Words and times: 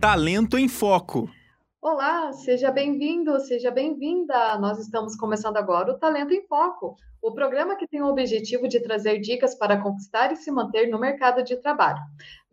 Talento 0.00 0.56
em 0.56 0.68
Foco. 0.68 1.28
Olá, 1.82 2.32
seja 2.32 2.70
bem-vindo, 2.70 3.40
seja 3.40 3.68
bem-vinda. 3.68 4.56
Nós 4.58 4.78
estamos 4.78 5.16
começando 5.16 5.56
agora 5.56 5.90
o 5.90 5.98
Talento 5.98 6.32
em 6.32 6.46
Foco, 6.46 6.94
o 7.20 7.32
programa 7.32 7.74
que 7.74 7.88
tem 7.88 8.00
o 8.00 8.06
objetivo 8.06 8.68
de 8.68 8.78
trazer 8.78 9.18
dicas 9.18 9.56
para 9.56 9.82
conquistar 9.82 10.30
e 10.30 10.36
se 10.36 10.52
manter 10.52 10.88
no 10.88 11.00
mercado 11.00 11.42
de 11.42 11.56
trabalho. 11.56 11.98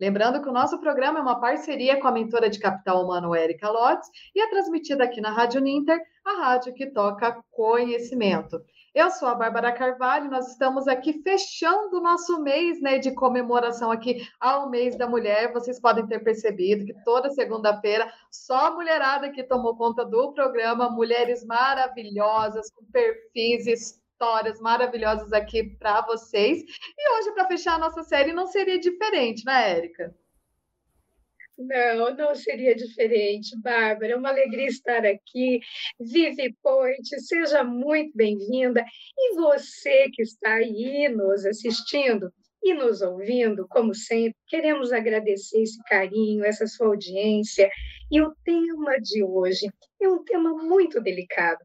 Lembrando 0.00 0.42
que 0.42 0.48
o 0.48 0.52
nosso 0.52 0.80
programa 0.80 1.20
é 1.20 1.22
uma 1.22 1.38
parceria 1.38 2.00
com 2.00 2.08
a 2.08 2.12
mentora 2.12 2.50
de 2.50 2.58
capital 2.58 3.04
humano 3.04 3.32
Erika 3.32 3.70
Lotz 3.70 4.08
e 4.34 4.40
é 4.40 4.50
transmitida 4.50 5.04
aqui 5.04 5.20
na 5.20 5.30
Rádio 5.30 5.60
Ninter, 5.60 6.00
a 6.24 6.46
rádio 6.46 6.74
que 6.74 6.86
toca 6.86 7.40
conhecimento. 7.52 8.60
Eu 8.96 9.10
sou 9.10 9.28
a 9.28 9.34
Bárbara 9.34 9.72
Carvalho, 9.72 10.30
nós 10.30 10.52
estamos 10.52 10.88
aqui 10.88 11.22
fechando 11.22 11.98
o 11.98 12.00
nosso 12.00 12.40
mês 12.42 12.80
né, 12.80 12.96
de 12.96 13.12
comemoração 13.12 13.90
aqui 13.90 14.26
ao 14.40 14.70
mês 14.70 14.96
da 14.96 15.06
mulher. 15.06 15.52
Vocês 15.52 15.78
podem 15.78 16.06
ter 16.06 16.20
percebido 16.20 16.86
que 16.86 16.94
toda 17.04 17.28
segunda-feira 17.28 18.10
só 18.30 18.68
a 18.68 18.70
mulherada 18.70 19.30
que 19.30 19.44
tomou 19.44 19.76
conta 19.76 20.02
do 20.02 20.32
programa, 20.32 20.88
mulheres 20.88 21.44
maravilhosas, 21.44 22.70
com 22.70 22.86
perfis 22.86 23.66
histórias 23.66 24.58
maravilhosas 24.62 25.30
aqui 25.30 25.76
para 25.76 26.00
vocês. 26.00 26.62
E 26.62 27.18
hoje, 27.18 27.32
para 27.32 27.48
fechar 27.48 27.74
a 27.74 27.78
nossa 27.78 28.02
série, 28.02 28.32
não 28.32 28.46
seria 28.46 28.80
diferente, 28.80 29.44
né, 29.44 29.72
Érica? 29.72 30.14
Não, 31.58 32.14
não 32.14 32.34
seria 32.34 32.74
diferente, 32.74 33.58
Bárbara. 33.60 34.12
É 34.12 34.16
uma 34.16 34.28
alegria 34.28 34.66
estar 34.66 35.06
aqui. 35.06 35.60
Vive 35.98 36.54
Ponte, 36.62 37.18
seja 37.20 37.64
muito 37.64 38.12
bem-vinda. 38.14 38.84
E 39.16 39.34
você 39.34 40.10
que 40.12 40.22
está 40.22 40.54
aí 40.54 41.08
nos 41.08 41.46
assistindo, 41.46 42.30
e 42.62 42.74
nos 42.74 43.00
ouvindo, 43.00 43.66
como 43.68 43.94
sempre, 43.94 44.34
queremos 44.48 44.92
agradecer 44.92 45.62
esse 45.62 45.80
carinho, 45.84 46.44
essa 46.44 46.66
sua 46.66 46.88
audiência. 46.88 47.70
E 48.08 48.20
o 48.20 48.32
tema 48.44 49.00
de 49.00 49.24
hoje 49.24 49.68
é 50.00 50.08
um 50.08 50.22
tema 50.22 50.50
muito 50.50 51.00
delicado. 51.00 51.58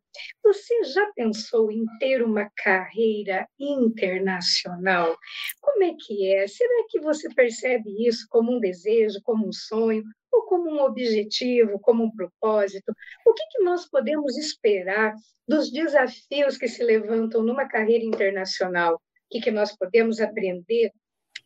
Você 0.44 0.84
já 0.86 1.12
pensou 1.16 1.72
em 1.72 1.86
ter 2.00 2.24
uma 2.24 2.50
carreira 2.56 3.48
internacional? 3.60 5.16
Como 5.62 5.84
é 5.84 5.94
que 6.00 6.34
é? 6.34 6.48
Será 6.48 6.86
que 6.90 7.00
você 7.00 7.32
percebe 7.34 8.08
isso 8.08 8.26
como 8.28 8.54
um 8.54 8.60
desejo, 8.60 9.20
como 9.24 9.48
um 9.48 9.54
sonho? 9.54 10.04
ou 10.34 10.44
como 10.44 10.72
um 10.72 10.80
objetivo, 10.80 11.78
como 11.80 12.06
um 12.06 12.12
propósito? 12.12 12.94
O 13.28 13.34
que, 13.34 13.44
que 13.52 13.64
nós 13.64 13.86
podemos 13.90 14.38
esperar 14.38 15.14
dos 15.46 15.70
desafios 15.70 16.58
que 16.58 16.70
se 16.70 16.82
levantam 16.82 17.44
numa 17.44 17.68
carreira 17.68 18.06
internacional? 18.06 18.98
que, 19.32 19.40
que 19.40 19.50
nós 19.50 19.76
podemos 19.76 20.20
aprender 20.20 20.92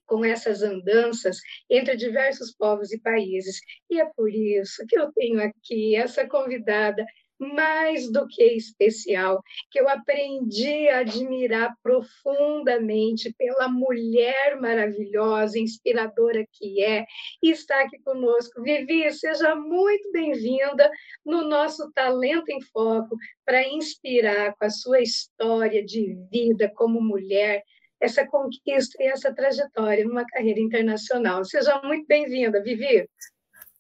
com 0.06 0.23
essas 0.23 0.61
andanças 0.61 1.38
entre 1.70 1.95
diversos 1.95 2.52
povos 2.56 2.92
e 2.92 3.00
países. 3.00 3.59
E 3.89 4.00
é 4.00 4.06
por 4.16 4.30
isso 4.34 4.86
que 4.88 4.97
eu 4.97 5.12
tenho 5.14 5.42
aqui 5.42 5.95
essa 5.95 6.28
convidada 6.28 7.06
mais 7.39 8.12
do 8.12 8.28
que 8.28 8.44
especial, 8.44 9.42
que 9.70 9.80
eu 9.80 9.89
aprendi 9.89 10.88
a 10.88 11.00
admirar 11.00 11.75
profundamente 11.84 13.34
pela 13.38 13.67
mulher 13.67 14.59
maravilhosa, 14.59 15.59
inspiradora 15.59 16.45
que 16.52 16.84
é, 16.84 17.06
e 17.42 17.52
está 17.52 17.81
aqui 17.81 18.00
conosco. 18.03 18.62
Vivi, 18.62 19.12
seja 19.12 19.56
muito 19.56 20.12
bem-vinda 20.12 20.90
no 21.25 21.47
nosso 21.47 21.92
Talento 21.94 22.50
em 22.50 22.62
Foco, 22.62 23.16
para 23.45 23.67
inspirar 23.67 24.56
com 24.56 24.66
a 24.66 24.69
sua 24.69 25.02
história 25.02 25.84
de 25.84 26.16
vida 26.31 26.72
como 26.75 27.02
mulher, 27.02 27.64
essa 28.06 28.25
conquista 28.25 29.02
e 29.02 29.08
essa 29.08 29.34
trajetória 29.34 30.06
numa 30.06 30.25
carreira 30.25 30.59
internacional. 30.59 31.44
Seja 31.44 31.81
muito 31.81 32.06
bem-vinda, 32.08 32.62
Vivi. 32.62 33.09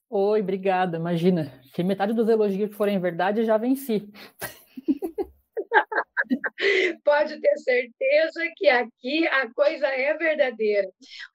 Oi, 0.09 0.41
obrigada. 0.41 0.97
Imagina, 0.97 1.53
se 1.73 1.83
metade 1.83 2.13
dos 2.13 2.27
elogios 2.27 2.75
forem 2.75 2.99
verdade, 2.99 3.45
já 3.45 3.57
venci. 3.57 4.09
Pode 7.03 7.39
ter 7.39 7.57
certeza 7.57 8.41
que 8.55 8.67
aqui 8.67 9.27
a 9.27 9.53
coisa 9.53 9.87
é 9.87 10.17
verdadeira. 10.17 10.89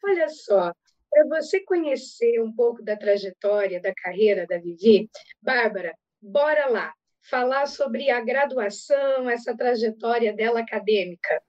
Olha 0.05 0.29
só, 0.29 0.73
para 1.09 1.29
você 1.29 1.61
conhecer 1.61 2.43
um 2.43 2.53
pouco 2.53 2.83
da 2.83 2.97
trajetória, 2.97 3.81
da 3.81 3.95
carreira 3.95 4.47
da 4.49 4.59
Vivi, 4.59 5.09
Bárbara, 5.41 5.95
bora 6.21 6.67
lá 6.67 6.93
falar 7.23 7.67
sobre 7.67 8.11
a 8.11 8.21
graduação, 8.21 9.31
essa 9.31 9.57
trajetória 9.57 10.33
dela 10.33 10.61
acadêmica. 10.61 11.41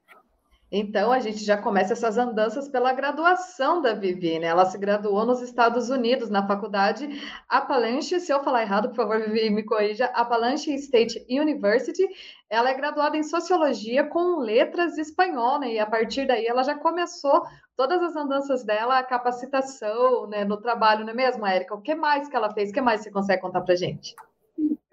Então, 0.73 1.11
a 1.11 1.19
gente 1.19 1.43
já 1.43 1.57
começa 1.57 1.91
essas 1.91 2.17
andanças 2.17 2.69
pela 2.69 2.93
graduação 2.93 3.81
da 3.81 3.93
Vivi, 3.93 4.39
né? 4.39 4.47
Ela 4.47 4.63
se 4.65 4.77
graduou 4.77 5.25
nos 5.25 5.41
Estados 5.41 5.89
Unidos, 5.89 6.29
na 6.29 6.47
faculdade 6.47 7.09
Appalachian, 7.49 8.19
se 8.19 8.31
eu 8.31 8.41
falar 8.41 8.61
errado, 8.61 8.87
por 8.87 8.95
favor, 8.95 9.19
Vivi, 9.19 9.49
me 9.49 9.63
corrija, 9.63 10.05
Appalachian 10.05 10.75
State 10.75 11.25
University. 11.29 12.07
Ela 12.49 12.69
é 12.69 12.73
graduada 12.73 13.17
em 13.17 13.23
Sociologia 13.23 14.05
com 14.05 14.39
letras 14.39 14.97
espanhol, 14.97 15.59
né? 15.59 15.73
E 15.73 15.79
a 15.79 15.85
partir 15.85 16.25
daí 16.25 16.45
ela 16.45 16.63
já 16.63 16.75
começou 16.75 17.43
todas 17.75 18.01
as 18.01 18.15
andanças 18.15 18.63
dela, 18.63 18.99
a 18.99 19.03
capacitação, 19.03 20.27
né, 20.27 20.45
no 20.45 20.55
trabalho, 20.55 21.03
não 21.03 21.11
é 21.11 21.15
mesmo, 21.15 21.45
Érica? 21.45 21.75
O 21.75 21.81
que 21.81 21.95
mais 21.95 22.29
que 22.29 22.35
ela 22.35 22.53
fez? 22.53 22.69
O 22.69 22.73
que 22.73 22.79
mais 22.81 23.01
você 23.01 23.11
consegue 23.11 23.41
contar 23.41 23.61
pra 23.61 23.75
gente? 23.75 24.15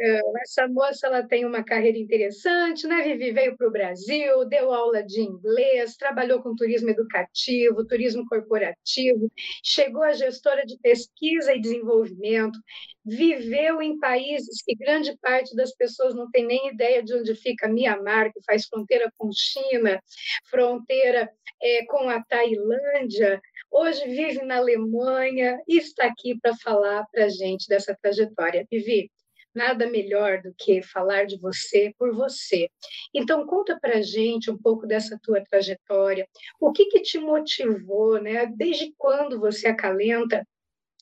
Essa 0.01 0.69
moça 0.69 1.09
ela 1.09 1.27
tem 1.27 1.45
uma 1.45 1.65
carreira 1.65 1.99
interessante, 1.99 2.87
né? 2.87 3.03
Vivi 3.03 3.33
veio 3.33 3.57
para 3.57 3.67
o 3.67 3.73
Brasil, 3.73 4.45
deu 4.45 4.73
aula 4.73 5.03
de 5.03 5.21
inglês, 5.21 5.97
trabalhou 5.97 6.41
com 6.41 6.55
turismo 6.55 6.91
educativo, 6.91 7.85
turismo 7.85 8.25
corporativo, 8.27 9.31
chegou 9.65 10.03
a 10.05 10.13
gestora 10.13 10.65
de 10.65 10.79
pesquisa 10.79 11.53
e 11.53 11.61
desenvolvimento, 11.61 12.59
viveu 13.05 13.83
em 13.83 13.99
países 13.99 14.63
que 14.63 14.77
grande 14.77 15.17
parte 15.19 15.57
das 15.57 15.75
pessoas 15.75 16.15
não 16.15 16.31
tem 16.31 16.47
nem 16.47 16.69
ideia 16.69 17.03
de 17.03 17.15
onde 17.15 17.35
fica 17.35 17.69
Mianmar, 17.69 18.33
que 18.33 18.41
faz 18.45 18.67
fronteira 18.67 19.11
com 19.17 19.31
China, 19.33 20.01
fronteira 20.49 21.29
é, 21.61 21.85
com 21.87 22.09
a 22.09 22.23
Tailândia. 22.23 23.41
Hoje 23.71 24.05
vive 24.07 24.43
na 24.45 24.59
Alemanha 24.59 25.59
e 25.67 25.79
está 25.79 26.07
aqui 26.07 26.39
para 26.41 26.55
falar 26.57 27.05
para 27.13 27.25
a 27.25 27.29
gente 27.29 27.67
dessa 27.69 27.97
trajetória. 28.01 28.67
Vivi, 28.71 29.11
nada 29.59 29.91
melhor 29.91 30.41
do 30.41 30.55
que 30.57 30.81
falar 30.81 31.27
de 31.27 31.37
você 31.37 31.93
por 31.99 32.15
você. 32.15 32.71
Então, 33.13 33.45
conta 33.45 33.77
para 33.81 34.01
gente 34.01 34.51
um 34.51 34.57
pouco 34.57 34.87
dessa 34.87 35.19
tua 35.21 35.43
trajetória, 35.43 36.27
o 36.61 36.73
que, 36.73 36.87
que 36.87 37.01
te 37.03 37.19
motivou, 37.19 38.23
né? 38.23 38.47
Desde 38.47 38.95
quando 38.97 39.41
você 39.41 39.67
acalenta 39.67 40.47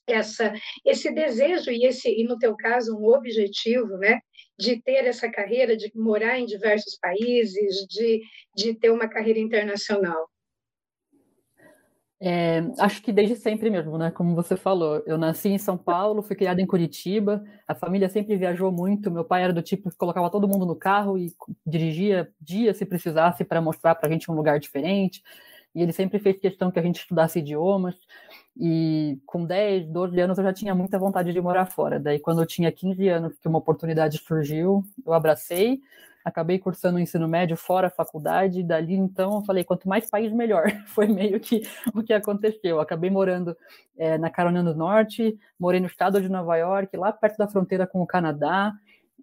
essa, 0.07 0.55
esse 0.85 1.13
desejo 1.13 1.71
e 1.71 1.85
esse, 1.85 2.09
e 2.09 2.25
no 2.25 2.39
teu 2.39 2.57
caso, 2.57 2.97
um 2.97 3.05
objetivo, 3.09 3.99
né? 3.99 4.21
De 4.59 4.81
ter 4.81 5.05
essa 5.05 5.31
carreira, 5.31 5.77
de 5.77 5.93
morar 5.95 6.39
em 6.39 6.47
diversos 6.47 6.97
países, 6.99 7.87
de, 7.87 8.23
de 8.57 8.75
ter 8.75 8.91
uma 8.91 9.09
carreira 9.09 9.39
internacional. 9.39 10.31
É, 12.19 12.61
acho 12.79 13.03
que 13.03 13.13
desde 13.13 13.37
sempre 13.37 13.69
mesmo, 13.69 13.99
né? 13.99 14.11
Como 14.11 14.35
você 14.35 14.57
falou, 14.57 15.03
eu 15.07 15.19
nasci 15.19 15.51
em 15.51 15.59
São 15.59 15.77
Paulo, 15.77 16.23
fui 16.23 16.35
criada 16.35 16.63
em 16.63 16.67
Curitiba, 16.67 17.45
a 17.69 17.75
família 17.75 18.09
sempre 18.09 18.37
viajou 18.37 18.73
muito. 18.73 19.11
Meu 19.11 19.25
pai 19.25 19.43
era 19.45 19.53
do 19.53 19.61
tipo 19.63 19.91
que 19.91 19.97
colocava 19.97 20.31
todo 20.31 20.49
mundo 20.49 20.65
no 20.65 20.75
carro 20.75 21.19
e 21.19 21.35
dirigia 21.67 22.31
dias 22.41 22.79
se 22.79 22.87
precisasse 22.87 23.45
para 23.45 23.61
mostrar 23.61 23.95
para 23.97 24.09
a 24.09 24.13
gente 24.13 24.31
um 24.31 24.35
lugar 24.35 24.59
diferente. 24.59 25.23
E 25.75 25.83
ele 25.83 25.93
sempre 25.93 26.19
fez 26.19 26.39
questão 26.39 26.71
que 26.71 26.79
a 26.79 26.83
gente 26.83 27.01
estudasse 27.01 27.39
idiomas. 27.39 27.95
E 28.59 29.19
com 29.27 29.45
10, 29.45 29.87
12 29.89 30.19
anos 30.19 30.39
eu 30.39 30.45
já 30.45 30.53
tinha 30.55 30.75
muita 30.75 30.99
vontade 30.99 31.33
de 31.35 31.41
morar 31.41 31.67
fora. 31.67 32.01
Daí, 32.01 32.19
quando 32.19 32.41
eu 32.41 32.47
tinha 32.47 32.73
15 32.73 33.07
anos, 33.09 33.39
que 33.39 33.47
uma 33.47 33.59
oportunidade 33.59 34.17
surgiu, 34.19 34.83
eu 35.05 35.13
abracei 35.13 35.81
acabei 36.27 36.59
cursando 36.59 36.97
o 36.97 37.01
ensino 37.01 37.29
médio 37.29 37.57
fora 37.57 37.87
a 37.87 37.91
faculdade, 37.91 38.59
e 38.59 38.65
dali 38.65 38.95
então 38.95 39.37
eu 39.37 39.45
falei, 39.45 39.63
quanto 39.63 39.89
mais 39.89 40.11
país, 40.11 40.33
melhor. 40.33 40.65
Foi 40.93 41.07
meio 41.07 41.39
que 41.39 41.63
o 41.95 42.03
que 42.03 42.13
aconteceu. 42.13 42.81
acabei 42.81 43.09
morando 43.09 43.57
é, 43.97 44.19
na 44.19 44.29
Carolina 44.29 44.65
do 44.65 44.75
Norte, 44.75 45.39
morei 45.57 45.79
no 45.79 45.87
estado 45.87 46.21
de 46.21 46.29
Nova 46.29 46.57
York, 46.57 46.97
lá 46.97 47.13
perto 47.13 47.37
da 47.37 47.47
fronteira 47.47 47.87
com 47.87 48.03
o 48.03 48.07
Canadá, 48.07 48.73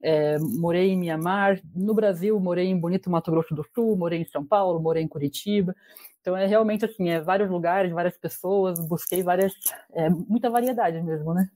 é, 0.01 0.39
morei 0.39 0.91
em 0.91 0.97
Mianmar, 0.97 1.59
no 1.75 1.93
Brasil 1.93 2.39
morei 2.39 2.67
em 2.67 2.79
Bonito, 2.79 3.09
Mato 3.09 3.31
Grosso 3.31 3.53
do 3.53 3.65
Sul, 3.75 3.97
morei 3.97 4.21
em 4.21 4.25
São 4.25 4.45
Paulo, 4.45 4.79
morei 4.79 5.03
em 5.03 5.07
Curitiba. 5.07 5.75
Então 6.21 6.37
é 6.37 6.45
realmente 6.45 6.85
assim, 6.85 7.09
é 7.09 7.19
vários 7.19 7.49
lugares, 7.49 7.91
várias 7.91 8.17
pessoas, 8.17 8.79
busquei 8.79 9.21
várias, 9.21 9.51
é, 9.91 10.09
muita 10.09 10.49
variedade 10.49 11.01
mesmo, 11.01 11.33
né? 11.33 11.49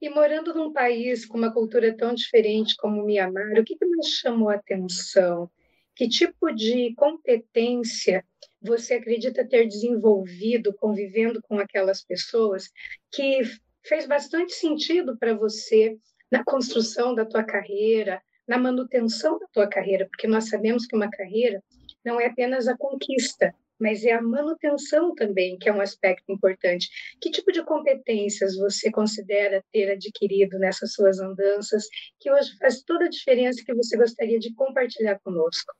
E 0.00 0.08
morando 0.08 0.54
num 0.54 0.72
país 0.72 1.26
com 1.26 1.36
uma 1.36 1.52
cultura 1.52 1.96
tão 1.96 2.14
diferente 2.14 2.76
como 2.76 3.02
o 3.02 3.04
Mianmar, 3.04 3.58
o 3.58 3.64
que, 3.64 3.76
que 3.76 3.84
mais 3.84 4.06
chamou 4.06 4.48
a 4.48 4.54
atenção? 4.54 5.50
Que 5.94 6.08
tipo 6.08 6.52
de 6.52 6.94
competência 6.94 8.24
você 8.62 8.94
acredita 8.94 9.46
ter 9.46 9.66
desenvolvido 9.66 10.72
convivendo 10.74 11.42
com 11.42 11.58
aquelas 11.58 12.04
pessoas 12.04 12.70
que 13.10 13.40
fez 13.84 14.06
bastante 14.06 14.52
sentido 14.52 15.16
para 15.16 15.34
você 15.34 15.98
na 16.30 16.44
construção 16.44 17.14
da 17.14 17.24
tua 17.24 17.42
carreira, 17.42 18.22
na 18.46 18.56
manutenção 18.56 19.38
da 19.38 19.46
tua 19.48 19.66
carreira, 19.66 20.06
porque 20.06 20.26
nós 20.26 20.48
sabemos 20.48 20.86
que 20.86 20.94
uma 20.94 21.10
carreira 21.10 21.62
não 22.04 22.20
é 22.20 22.26
apenas 22.26 22.68
a 22.68 22.76
conquista, 22.76 23.54
mas 23.78 24.04
é 24.04 24.12
a 24.12 24.22
manutenção 24.22 25.14
também, 25.14 25.56
que 25.58 25.68
é 25.68 25.72
um 25.72 25.80
aspecto 25.80 26.30
importante. 26.32 26.88
Que 27.20 27.30
tipo 27.30 27.52
de 27.52 27.62
competências 27.64 28.56
você 28.56 28.90
considera 28.90 29.62
ter 29.72 29.90
adquirido 29.90 30.58
nessas 30.58 30.92
suas 30.92 31.18
andanças, 31.20 31.84
que 32.20 32.30
hoje 32.30 32.56
faz 32.58 32.82
toda 32.82 33.06
a 33.06 33.10
diferença 33.10 33.62
que 33.64 33.74
você 33.74 33.96
gostaria 33.96 34.38
de 34.38 34.54
compartilhar 34.54 35.18
conosco? 35.20 35.72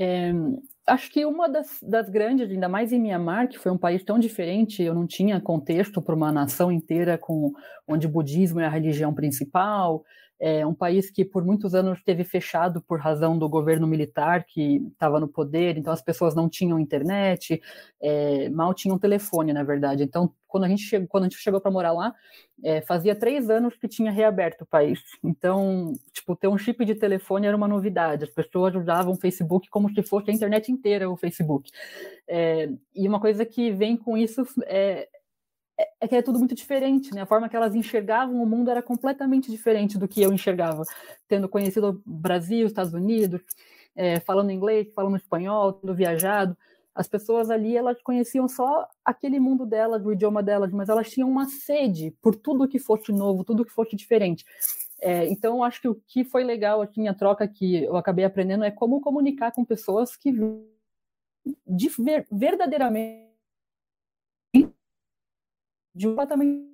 É, 0.00 0.32
acho 0.86 1.10
que 1.10 1.24
uma 1.24 1.48
das, 1.48 1.80
das, 1.82 2.08
grandes, 2.08 2.48
ainda 2.48 2.68
mais 2.68 2.92
em 2.92 3.00
Mianmar, 3.00 3.48
que 3.48 3.58
foi 3.58 3.72
um 3.72 3.78
país 3.78 4.04
tão 4.04 4.16
diferente, 4.16 4.80
eu 4.80 4.94
não 4.94 5.08
tinha 5.08 5.40
contexto 5.40 6.00
para 6.00 6.14
uma 6.14 6.30
nação 6.30 6.70
inteira 6.70 7.18
com 7.18 7.52
onde 7.86 8.06
o 8.06 8.10
budismo 8.10 8.60
é 8.60 8.66
a 8.66 8.70
religião 8.70 9.12
principal, 9.12 10.04
é 10.40 10.64
um 10.64 10.74
país 10.74 11.10
que 11.10 11.24
por 11.24 11.44
muitos 11.44 11.74
anos 11.74 11.98
esteve 11.98 12.22
fechado 12.22 12.80
por 12.80 13.00
razão 13.00 13.38
do 13.38 13.48
governo 13.48 13.86
militar 13.86 14.44
que 14.44 14.76
estava 14.92 15.18
no 15.18 15.26
poder, 15.26 15.76
então 15.76 15.92
as 15.92 16.00
pessoas 16.02 16.34
não 16.34 16.48
tinham 16.48 16.78
internet, 16.78 17.60
é, 18.00 18.48
mal 18.48 18.72
tinham 18.72 18.98
telefone, 18.98 19.52
na 19.52 19.64
verdade. 19.64 20.04
Então, 20.04 20.32
quando 20.46 20.64
a 20.64 20.68
gente 20.68 20.82
chegou, 20.82 21.08
quando 21.08 21.24
a 21.24 21.28
gente 21.28 21.38
chegou 21.38 21.60
para 21.60 21.70
morar 21.70 21.92
lá, 21.92 22.14
é, 22.62 22.80
fazia 22.80 23.14
três 23.14 23.50
anos 23.50 23.76
que 23.76 23.88
tinha 23.88 24.10
reaberto 24.10 24.64
o 24.64 24.66
país. 24.66 25.00
Então, 25.22 25.92
tipo, 26.12 26.34
ter 26.36 26.48
um 26.48 26.56
chip 26.56 26.84
de 26.84 26.94
telefone 26.94 27.46
era 27.46 27.56
uma 27.56 27.68
novidade. 27.68 28.24
As 28.24 28.30
pessoas 28.30 28.74
usavam 28.74 29.12
o 29.12 29.16
Facebook 29.16 29.68
como 29.68 29.92
se 29.92 30.02
fosse 30.02 30.30
a 30.30 30.34
internet 30.34 30.70
inteira 30.70 31.10
o 31.10 31.16
Facebook. 31.16 31.70
É, 32.28 32.70
e 32.94 33.08
uma 33.08 33.20
coisa 33.20 33.44
que 33.44 33.70
vem 33.72 33.96
com 33.96 34.16
isso 34.16 34.44
é, 34.66 35.08
é, 36.00 36.08
que 36.08 36.16
é 36.16 36.22
tudo 36.22 36.38
muito 36.38 36.54
diferente, 36.54 37.14
né? 37.14 37.22
A 37.22 37.26
forma 37.26 37.48
que 37.48 37.56
elas 37.56 37.74
enxergavam 37.74 38.42
o 38.42 38.46
mundo 38.46 38.70
era 38.70 38.82
completamente 38.82 39.50
diferente 39.50 39.96
do 39.96 40.08
que 40.08 40.20
eu 40.20 40.32
enxergava, 40.32 40.82
tendo 41.28 41.48
conhecido 41.48 41.90
o 41.90 42.02
Brasil, 42.04 42.66
Estados 42.66 42.92
Unidos, 42.92 43.40
é, 43.94 44.18
falando 44.20 44.50
inglês, 44.50 44.92
falando 44.94 45.16
espanhol, 45.16 45.72
tendo 45.74 45.94
viajado. 45.94 46.56
As 46.94 47.06
pessoas 47.06 47.48
ali, 47.48 47.76
elas 47.76 48.02
conheciam 48.02 48.48
só 48.48 48.88
aquele 49.04 49.38
mundo 49.38 49.64
delas, 49.64 50.04
o 50.04 50.12
idioma 50.12 50.42
delas, 50.42 50.72
mas 50.72 50.88
elas 50.88 51.08
tinham 51.10 51.30
uma 51.30 51.48
sede 51.48 52.12
por 52.20 52.34
tudo 52.34 52.66
que 52.66 52.80
fosse 52.80 53.12
novo, 53.12 53.44
tudo 53.44 53.64
que 53.64 53.70
fosse 53.70 53.94
diferente. 53.94 54.44
É, 55.00 55.26
então, 55.28 55.62
acho 55.62 55.80
que 55.80 55.88
o 55.88 55.94
que 56.08 56.24
foi 56.24 56.42
legal 56.42 56.82
aqui, 56.82 57.06
a 57.06 57.14
troca 57.14 57.46
que 57.46 57.84
eu 57.84 57.96
acabei 57.96 58.24
aprendendo 58.24 58.64
é 58.64 58.70
como 58.70 59.00
comunicar 59.00 59.52
com 59.52 59.64
pessoas 59.64 60.16
que 60.16 60.32
de, 61.66 61.90
verdadeiramente 62.32 63.27
de 65.98 66.06
completamente 66.06 66.68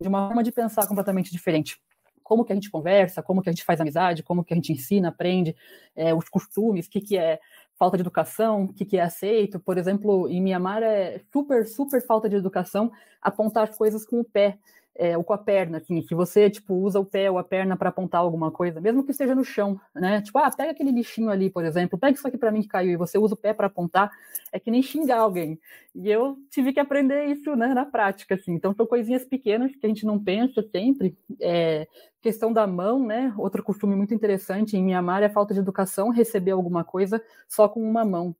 de 0.00 0.08
uma 0.08 0.26
forma 0.26 0.42
de 0.42 0.52
pensar 0.52 0.86
completamente 0.86 1.30
diferente. 1.30 1.80
Como 2.22 2.44
que 2.44 2.52
a 2.52 2.54
gente 2.54 2.70
conversa, 2.70 3.22
como 3.22 3.40
que 3.40 3.48
a 3.48 3.52
gente 3.52 3.64
faz 3.64 3.80
amizade, 3.80 4.22
como 4.22 4.44
que 4.44 4.52
a 4.52 4.56
gente 4.56 4.72
ensina, 4.72 5.08
aprende, 5.08 5.56
é, 5.94 6.12
os 6.14 6.28
costumes, 6.28 6.86
o 6.86 6.90
que, 6.90 7.00
que 7.00 7.16
é 7.16 7.40
falta 7.78 7.96
de 7.96 8.02
educação, 8.02 8.64
o 8.64 8.74
que, 8.74 8.84
que 8.84 8.98
é 8.98 9.02
aceito. 9.02 9.60
Por 9.60 9.78
exemplo, 9.78 10.28
em 10.28 10.42
Mianmar 10.42 10.82
é 10.82 11.20
super, 11.32 11.66
super 11.66 12.04
falta 12.04 12.28
de 12.28 12.36
educação 12.36 12.92
apontar 13.22 13.68
as 13.68 13.76
coisas 13.76 14.04
com 14.04 14.20
o 14.20 14.24
pé 14.24 14.58
é, 14.98 15.16
ou 15.16 15.22
com 15.22 15.32
a 15.32 15.38
perna, 15.38 15.78
assim, 15.78 16.00
que 16.02 16.14
você, 16.14 16.48
tipo, 16.48 16.74
usa 16.74 16.98
o 16.98 17.04
pé 17.04 17.30
ou 17.30 17.38
a 17.38 17.44
perna 17.44 17.76
para 17.76 17.90
apontar 17.90 18.20
alguma 18.20 18.50
coisa, 18.50 18.80
mesmo 18.80 19.04
que 19.04 19.10
esteja 19.10 19.34
no 19.34 19.44
chão, 19.44 19.78
né? 19.94 20.22
Tipo, 20.22 20.38
ah, 20.38 20.50
pega 20.50 20.70
aquele 20.70 20.90
lixinho 20.90 21.30
ali, 21.30 21.50
por 21.50 21.64
exemplo, 21.64 21.98
pega 21.98 22.16
isso 22.16 22.26
aqui 22.26 22.38
para 22.38 22.50
mim 22.50 22.62
que 22.62 22.68
caiu 22.68 22.92
e 22.92 22.96
você 22.96 23.18
usa 23.18 23.34
o 23.34 23.36
pé 23.36 23.52
para 23.52 23.66
apontar, 23.66 24.10
é 24.52 24.58
que 24.58 24.70
nem 24.70 24.82
xingar 24.82 25.18
alguém. 25.18 25.58
E 25.94 26.10
eu 26.10 26.36
tive 26.50 26.72
que 26.72 26.80
aprender 26.80 27.26
isso, 27.26 27.54
né, 27.54 27.68
na 27.68 27.84
prática, 27.84 28.34
assim. 28.34 28.52
Então, 28.52 28.74
são 28.74 28.86
coisinhas 28.86 29.24
pequenas 29.24 29.74
que 29.74 29.86
a 29.86 29.88
gente 29.88 30.06
não 30.06 30.22
pensa 30.22 30.62
sempre. 30.72 31.16
É, 31.40 31.86
questão 32.22 32.52
da 32.52 32.66
mão, 32.66 33.04
né? 33.04 33.32
Outro 33.38 33.62
costume 33.62 33.94
muito 33.94 34.12
interessante 34.14 34.76
em 34.76 34.82
Mianmar 34.82 35.22
é 35.22 35.26
a 35.26 35.30
falta 35.30 35.54
de 35.54 35.60
educação, 35.60 36.10
receber 36.10 36.50
alguma 36.50 36.82
coisa 36.82 37.22
só 37.48 37.68
com 37.68 37.80
uma 37.80 38.04
mão. 38.04 38.34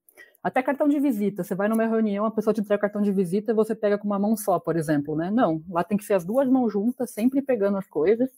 Até 0.46 0.62
cartão 0.62 0.86
de 0.86 1.00
visita. 1.00 1.42
Você 1.42 1.56
vai 1.56 1.66
numa 1.66 1.84
reunião, 1.84 2.24
a 2.24 2.30
pessoa 2.30 2.54
te 2.54 2.60
entrega 2.60 2.82
cartão 2.82 3.02
de 3.02 3.10
visita 3.10 3.50
e 3.50 3.54
você 3.54 3.74
pega 3.74 3.98
com 3.98 4.06
uma 4.06 4.16
mão 4.16 4.36
só, 4.36 4.60
por 4.60 4.76
exemplo, 4.76 5.16
né? 5.16 5.28
Não, 5.28 5.60
lá 5.68 5.82
tem 5.82 5.98
que 5.98 6.04
ser 6.04 6.14
as 6.14 6.24
duas 6.24 6.48
mãos 6.48 6.72
juntas, 6.72 7.10
sempre 7.10 7.42
pegando 7.42 7.76
as 7.76 7.88
coisas, 7.88 8.30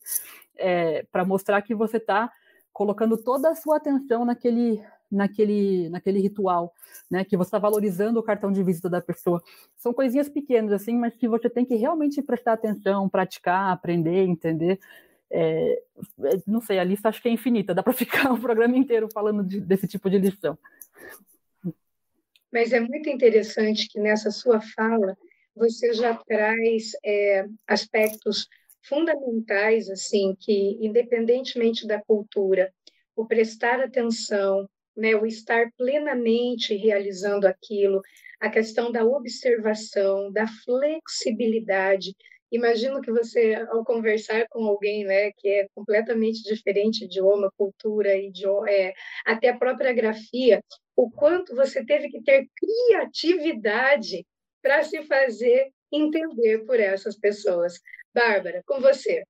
é, 0.56 1.02
para 1.12 1.22
mostrar 1.22 1.60
que 1.60 1.74
você 1.74 1.98
está 1.98 2.32
colocando 2.72 3.18
toda 3.18 3.50
a 3.50 3.54
sua 3.54 3.76
atenção 3.76 4.24
naquele, 4.24 4.82
naquele, 5.12 5.90
naquele 5.90 6.18
ritual, 6.18 6.72
né? 7.10 7.24
Que 7.26 7.36
você 7.36 7.48
está 7.48 7.58
valorizando 7.58 8.18
o 8.18 8.22
cartão 8.22 8.50
de 8.50 8.62
visita 8.62 8.88
da 8.88 9.02
pessoa. 9.02 9.42
São 9.76 9.92
coisinhas 9.92 10.30
pequenas, 10.30 10.72
assim, 10.72 10.96
mas 10.96 11.14
que 11.14 11.28
você 11.28 11.50
tem 11.50 11.66
que 11.66 11.74
realmente 11.74 12.22
prestar 12.22 12.54
atenção, 12.54 13.06
praticar, 13.06 13.70
aprender, 13.70 14.24
entender. 14.24 14.80
É, 15.30 15.82
é 16.24 16.42
não 16.46 16.62
sei, 16.62 16.78
a 16.78 16.84
lista 16.84 17.10
acho 17.10 17.20
que 17.20 17.28
é 17.28 17.32
infinita, 17.32 17.74
dá 17.74 17.82
para 17.82 17.92
ficar 17.92 18.32
o 18.32 18.40
programa 18.40 18.78
inteiro 18.78 19.10
falando 19.12 19.44
de, 19.44 19.60
desse 19.60 19.86
tipo 19.86 20.08
de 20.08 20.16
lição. 20.16 20.56
Mas 22.52 22.72
é 22.72 22.80
muito 22.80 23.08
interessante 23.08 23.88
que 23.88 24.00
nessa 24.00 24.30
sua 24.30 24.60
fala 24.60 25.16
você 25.54 25.92
já 25.92 26.14
traz 26.14 26.92
é, 27.04 27.44
aspectos 27.66 28.46
fundamentais, 28.82 29.88
assim, 29.90 30.34
que 30.38 30.78
independentemente 30.80 31.86
da 31.86 32.00
cultura, 32.00 32.72
o 33.14 33.26
prestar 33.26 33.80
atenção, 33.80 34.68
né, 34.96 35.14
o 35.14 35.26
estar 35.26 35.70
plenamente 35.76 36.74
realizando 36.74 37.46
aquilo, 37.46 38.00
a 38.40 38.48
questão 38.48 38.90
da 38.90 39.04
observação, 39.04 40.32
da 40.32 40.46
flexibilidade. 40.64 42.14
Imagino 42.50 43.00
que 43.00 43.10
você, 43.10 43.54
ao 43.70 43.84
conversar 43.84 44.46
com 44.48 44.64
alguém 44.64 45.04
né, 45.04 45.30
que 45.36 45.48
é 45.48 45.66
completamente 45.74 46.42
diferente 46.42 47.00
de 47.00 47.04
idioma, 47.18 47.52
cultura, 47.56 48.16
idioma, 48.16 48.70
é, 48.70 48.94
até 49.26 49.48
a 49.48 49.56
própria 49.56 49.92
grafia, 49.92 50.62
o 50.96 51.10
quanto 51.10 51.54
você 51.54 51.84
teve 51.84 52.08
que 52.08 52.22
ter 52.22 52.46
criatividade 52.56 54.26
para 54.62 54.82
se 54.82 55.02
fazer 55.04 55.70
entender 55.92 56.64
por 56.64 56.80
essas 56.80 57.18
pessoas. 57.18 57.80
Bárbara, 58.14 58.62
com 58.66 58.80
você. 58.80 59.22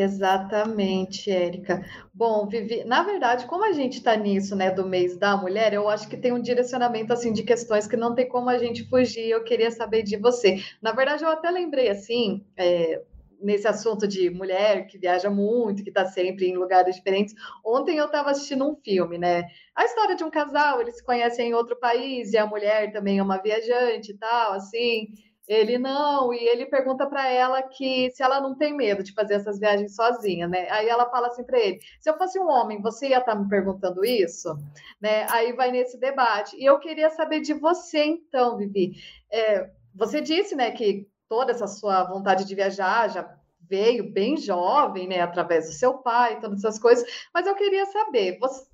Exatamente, 0.00 1.28
Érica. 1.28 1.84
Bom, 2.14 2.46
Vivi, 2.46 2.84
na 2.84 3.02
verdade, 3.02 3.46
como 3.46 3.64
a 3.64 3.72
gente 3.72 3.98
está 3.98 4.14
nisso, 4.14 4.54
né, 4.54 4.70
do 4.70 4.86
mês 4.86 5.16
da 5.16 5.36
mulher, 5.36 5.72
eu 5.72 5.88
acho 5.88 6.08
que 6.08 6.16
tem 6.16 6.32
um 6.32 6.40
direcionamento 6.40 7.12
assim 7.12 7.32
de 7.32 7.42
questões 7.42 7.88
que 7.88 7.96
não 7.96 8.14
tem 8.14 8.28
como 8.28 8.48
a 8.48 8.58
gente 8.58 8.88
fugir. 8.88 9.28
Eu 9.28 9.42
queria 9.42 9.72
saber 9.72 10.04
de 10.04 10.16
você. 10.16 10.62
Na 10.80 10.92
verdade, 10.92 11.24
eu 11.24 11.28
até 11.28 11.50
lembrei 11.50 11.88
assim, 11.88 12.46
é, 12.56 13.02
nesse 13.40 13.66
assunto 13.66 14.06
de 14.06 14.30
mulher 14.30 14.86
que 14.86 14.98
viaja 14.98 15.28
muito, 15.30 15.82
que 15.82 15.88
está 15.88 16.04
sempre 16.06 16.46
em 16.46 16.56
lugares 16.56 16.94
diferentes. 16.94 17.34
Ontem 17.64 17.96
eu 17.96 18.06
estava 18.06 18.30
assistindo 18.30 18.70
um 18.70 18.76
filme, 18.76 19.18
né? 19.18 19.48
A 19.74 19.84
história 19.84 20.14
de 20.14 20.22
um 20.22 20.30
casal, 20.30 20.80
eles 20.80 20.98
se 20.98 21.04
conhecem 21.04 21.50
em 21.50 21.54
outro 21.54 21.74
país 21.76 22.32
e 22.32 22.38
a 22.38 22.46
mulher 22.46 22.92
também 22.92 23.18
é 23.18 23.22
uma 23.22 23.38
viajante 23.38 24.12
e 24.12 24.16
tal, 24.16 24.52
assim. 24.52 25.08
Ele 25.48 25.78
não, 25.78 26.32
e 26.34 26.46
ele 26.46 26.66
pergunta 26.66 27.06
para 27.06 27.26
ela 27.26 27.62
que 27.62 28.10
se 28.10 28.22
ela 28.22 28.38
não 28.38 28.54
tem 28.54 28.76
medo 28.76 29.02
de 29.02 29.14
fazer 29.14 29.34
essas 29.34 29.58
viagens 29.58 29.94
sozinha, 29.94 30.46
né? 30.46 30.68
Aí 30.70 30.86
ela 30.86 31.08
fala 31.08 31.28
assim 31.28 31.42
para 31.42 31.58
ele: 31.58 31.80
se 31.98 32.10
eu 32.10 32.18
fosse 32.18 32.38
um 32.38 32.48
homem, 32.48 32.82
você 32.82 33.08
ia 33.08 33.18
estar 33.18 33.32
tá 33.32 33.38
me 33.38 33.48
perguntando 33.48 34.04
isso, 34.04 34.54
né? 35.00 35.26
Aí 35.30 35.54
vai 35.54 35.72
nesse 35.72 35.98
debate. 35.98 36.54
E 36.56 36.66
eu 36.66 36.78
queria 36.78 37.08
saber 37.08 37.40
de 37.40 37.54
você, 37.54 38.04
então, 38.04 38.58
Vivi. 38.58 38.92
É, 39.32 39.70
você 39.94 40.20
disse, 40.20 40.54
né, 40.54 40.70
que 40.70 41.08
toda 41.28 41.52
essa 41.52 41.66
sua 41.66 42.04
vontade 42.04 42.44
de 42.44 42.54
viajar 42.54 43.08
já 43.08 43.38
veio 43.68 44.10
bem 44.12 44.36
jovem, 44.36 45.08
né, 45.08 45.20
através 45.20 45.66
do 45.66 45.72
seu 45.72 45.94
pai, 45.98 46.40
todas 46.40 46.64
essas 46.64 46.78
coisas, 46.78 47.06
mas 47.34 47.46
eu 47.46 47.54
queria 47.54 47.84
saber, 47.86 48.38
você, 48.38 48.66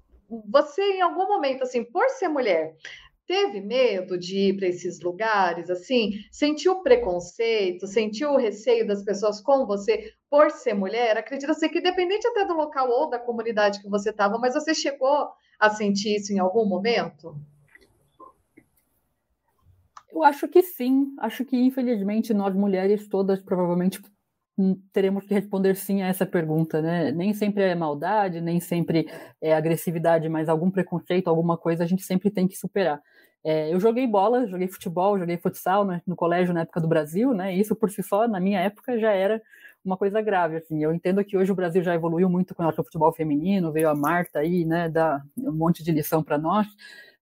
você 0.49 0.83
em 0.83 1.00
algum 1.00 1.26
momento, 1.26 1.62
assim, 1.64 1.83
por 1.85 2.09
ser 2.11 2.28
mulher, 2.28 2.76
teve 3.26 3.61
medo 3.61 4.19
de 4.19 4.37
ir 4.37 4.57
para 4.57 4.69
esses 4.69 5.00
lugares, 5.00 5.71
assim, 5.71 6.12
sentiu 6.31 6.83
preconceito, 6.83 7.87
sentiu 7.87 8.33
o 8.33 8.37
receio 8.37 8.87
das 8.87 9.02
pessoas 9.02 9.40
com 9.40 9.66
você 9.66 10.12
por 10.28 10.50
ser 10.50 10.75
mulher? 10.75 11.16
Acredita 11.16 11.54
ser 11.54 11.69
que 11.69 11.78
independente 11.78 12.26
até 12.26 12.45
do 12.45 12.54
local 12.54 12.88
ou 12.88 13.09
da 13.09 13.19
comunidade 13.19 13.81
que 13.81 13.88
você 13.88 14.11
estava, 14.11 14.38
mas 14.38 14.54
você 14.54 14.75
chegou 14.75 15.28
a 15.59 15.71
sentir 15.71 16.16
isso 16.16 16.33
em 16.33 16.38
algum 16.38 16.66
momento? 16.66 17.35
Eu 20.12 20.23
acho 20.23 20.47
que 20.47 20.62
sim. 20.62 21.12
Acho 21.19 21.45
que, 21.45 21.57
infelizmente, 21.57 22.33
nós 22.33 22.54
mulheres 22.54 23.09
todas 23.09 23.43
provavelmente 23.43 24.00
hum, 24.57 24.81
teremos 24.93 25.26
que 25.26 25.35
responder 25.35 25.75
sim 25.75 26.02
a 26.02 26.07
essa 26.07 26.25
pergunta, 26.25 26.81
né? 26.81 27.11
Nem 27.11 27.35
sempre 27.35 27.64
é 27.64 27.75
maldade, 27.75 28.40
nem 28.40 28.61
sempre 28.61 29.09
é 29.40 29.52
agressividade, 29.52 30.28
mas 30.28 30.49
algum 30.49 30.71
preconceito, 30.71 31.28
alguma 31.28 31.59
coisa 31.59 31.83
a 31.83 31.87
gente 31.87 32.04
sempre 32.04 32.31
tem 32.31 32.47
que 32.47 32.57
superar. 32.57 33.02
É, 33.45 33.73
eu 33.73 33.79
joguei 33.79 34.07
bola, 34.07 34.47
joguei 34.47 34.67
futebol, 34.67 35.19
joguei 35.19 35.37
futsal 35.37 35.85
né, 35.85 36.01
no 36.07 36.17
colégio 36.17 36.55
na 36.55 36.63
época 36.63 36.81
do 36.81 36.89
Brasil, 36.89 37.35
né? 37.35 37.55
E 37.55 37.61
isso 37.61 37.77
por 37.77 37.91
si 37.91 38.03
só, 38.03 38.27
na 38.27 38.41
minha 38.41 38.59
época, 38.61 38.99
já 38.99 39.13
era 39.13 39.43
uma 39.85 39.97
coisa 39.97 40.21
grave. 40.23 40.57
Assim, 40.57 40.83
eu 40.83 40.95
entendo 40.95 41.23
que 41.23 41.37
hoje 41.37 41.53
o 41.53 41.55
Brasil 41.55 41.83
já 41.83 41.95
evoluiu 41.95 42.29
muito 42.29 42.55
com 42.55 42.65
o 42.67 42.73
futebol 42.73 43.13
feminino, 43.13 43.71
veio 43.71 43.91
a 43.91 43.95
Marta 43.95 44.39
aí, 44.39 44.65
né? 44.65 44.89
Dar 44.89 45.23
um 45.39 45.53
monte 45.53 45.83
de 45.83 45.93
lição 45.93 46.23
para 46.23 46.39
nós 46.39 46.67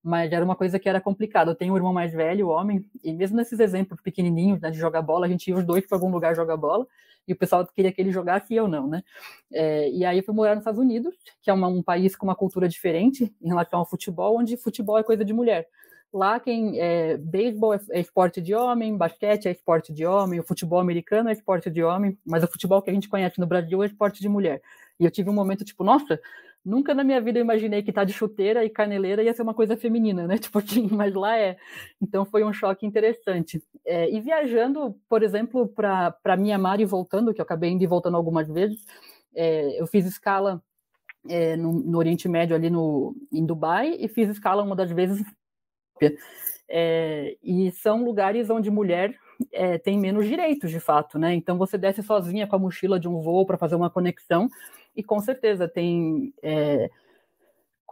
mas 0.03 0.33
era 0.33 0.45
uma 0.45 0.57
coisa 0.57 0.79
que 0.79 0.89
era 0.89 1.01
complicada. 1.01 1.53
Eu 1.53 1.55
tenho 1.55 1.73
um 1.73 1.77
irmão 1.77 1.93
mais 1.93 2.13
velho, 2.13 2.49
homem, 2.49 2.85
e 3.05 3.13
mesmo 3.13 3.37
nesses 3.37 3.61
exemplos 3.61 4.01
pequenininhos 4.01 4.61
né, 4.61 4.71
de 4.71 4.79
jogar 4.79 5.01
bola, 5.01 5.27
a 5.27 5.29
gente 5.29 5.49
ia 5.49 5.57
os 5.57 5.65
dois 5.65 5.87
para 5.87 5.97
algum 5.97 6.11
lugar 6.11 6.35
jogar 6.35 6.57
bola, 6.57 6.87
e 7.27 7.33
o 7.33 7.37
pessoal 7.37 7.65
queria 7.65 7.93
que 7.93 8.01
ele 8.01 8.11
jogasse 8.11 8.53
e 8.53 8.57
eu 8.57 8.67
não, 8.67 8.89
né? 8.89 9.05
É, 9.53 9.89
e 9.91 10.05
aí 10.05 10.19
eu 10.19 10.25
fui 10.25 10.35
morar 10.35 10.57
nos 10.57 10.63
Estados 10.63 10.81
Unidos, 10.81 11.15
que 11.41 11.49
é 11.49 11.53
uma, 11.53 11.69
um 11.69 11.81
país 11.81 12.17
com 12.17 12.27
uma 12.27 12.35
cultura 12.35 12.69
diferente 12.69 13.33
em 13.41 13.49
relação 13.49 13.79
ao 13.79 13.89
futebol, 13.89 14.39
onde 14.41 14.57
futebol 14.57 14.99
é 14.99 15.05
coisa 15.05 15.25
de 15.25 15.33
mulher. 15.33 15.69
Lá 16.13 16.39
quem 16.39 16.79
é, 16.79 17.17
beisebol 17.17 17.73
é, 17.73 17.81
é 17.91 18.01
esporte 18.01 18.41
de 18.41 18.55
homem, 18.55 18.97
basquete 18.97 19.47
é 19.47 19.51
esporte 19.51 19.93
de 19.93 20.05
homem, 20.05 20.41
o 20.41 20.45
futebol 20.45 20.79
americano 20.79 21.31
é 21.31 21.33
esporte 21.33 21.71
de 21.71 21.83
homem, 21.83 22.19
mas 22.25 22.45
o 22.45 22.49
futebol 22.49 22.83
que 22.83 22.91
a 22.91 22.93
gente 22.93 23.09
conhece 23.09 23.41
no 23.41 23.47
Brasil 23.47 23.83
é 23.83 23.87
esporte 23.87 24.21
de 24.21 24.29
mulher. 24.29 24.61
E 25.01 25.05
eu 25.05 25.11
tive 25.11 25.31
um 25.31 25.35
momento 25.35 25.65
tipo, 25.65 25.83
nossa, 25.83 26.21
nunca 26.65 26.95
na 26.95 27.03
minha 27.03 27.21
vida 27.21 27.39
eu 27.39 27.43
imaginei 27.43 27.83
que 27.83 27.93
tá 27.93 28.05
de 28.05 28.13
chuteira 28.13 28.65
e 28.65 28.71
caneleira 28.71 29.23
ia 29.23 29.35
ser 29.35 29.43
uma 29.43 29.55
coisa 29.55 29.77
feminina, 29.77 30.27
né? 30.27 30.37
Tipo 30.39 30.59
assim, 30.59 30.89
mas 30.91 31.15
lá 31.15 31.37
é. 31.39 31.57
Então 32.01 32.25
foi 32.25 32.45
um 32.45 32.53
choque 32.53 32.87
interessante. 32.87 33.63
É, 33.85 34.11
e 34.11 34.21
viajando, 34.21 34.95
por 35.09 35.23
exemplo, 35.23 35.67
para 35.67 36.37
Mianmar 36.39 36.81
e 36.81 36.85
voltando, 36.85 37.35
que 37.35 37.41
eu 37.41 37.45
acabei 37.45 37.71
indo 37.71 37.83
e 37.83 37.87
voltando 37.87 38.17
algumas 38.17 38.49
vezes, 38.49 38.85
é, 39.35 39.81
eu 39.81 39.87
fiz 39.87 40.07
escala 40.07 40.63
é, 41.29 41.57
no, 41.57 41.73
no, 41.73 41.99
Oriente 41.99 42.29
Médio, 42.29 42.55
ali 42.55 42.71
no, 42.71 43.15
em 43.33 43.45
Dubai, 43.45 43.97
e 43.99 44.09
fiz 44.09 44.29
escala 44.29 44.63
uma 44.63 44.77
das 44.77 44.91
vezes. 44.91 45.23
É, 46.69 47.37
e 47.43 47.71
são 47.73 48.03
lugares 48.05 48.49
onde 48.49 48.71
mulher 48.71 49.15
é, 49.53 49.77
tem 49.79 49.99
menos 49.99 50.27
direitos, 50.27 50.71
de 50.71 50.81
fato, 50.81 51.19
né? 51.19 51.35
Então 51.35 51.59
você 51.59 51.77
desce 51.77 52.03
sozinha 52.03 52.47
com 52.47 52.57
a 52.57 52.59
mochila 52.59 52.99
de 52.99 53.09
um 53.09 53.21
voo 53.21 53.45
para 53.45 53.59
fazer 53.59 53.75
uma 53.75 53.91
conexão 53.91 54.49
e 54.97 55.03
com 55.03 55.21
certeza 55.21 55.69
tem 55.69 56.33
é, 56.43 56.91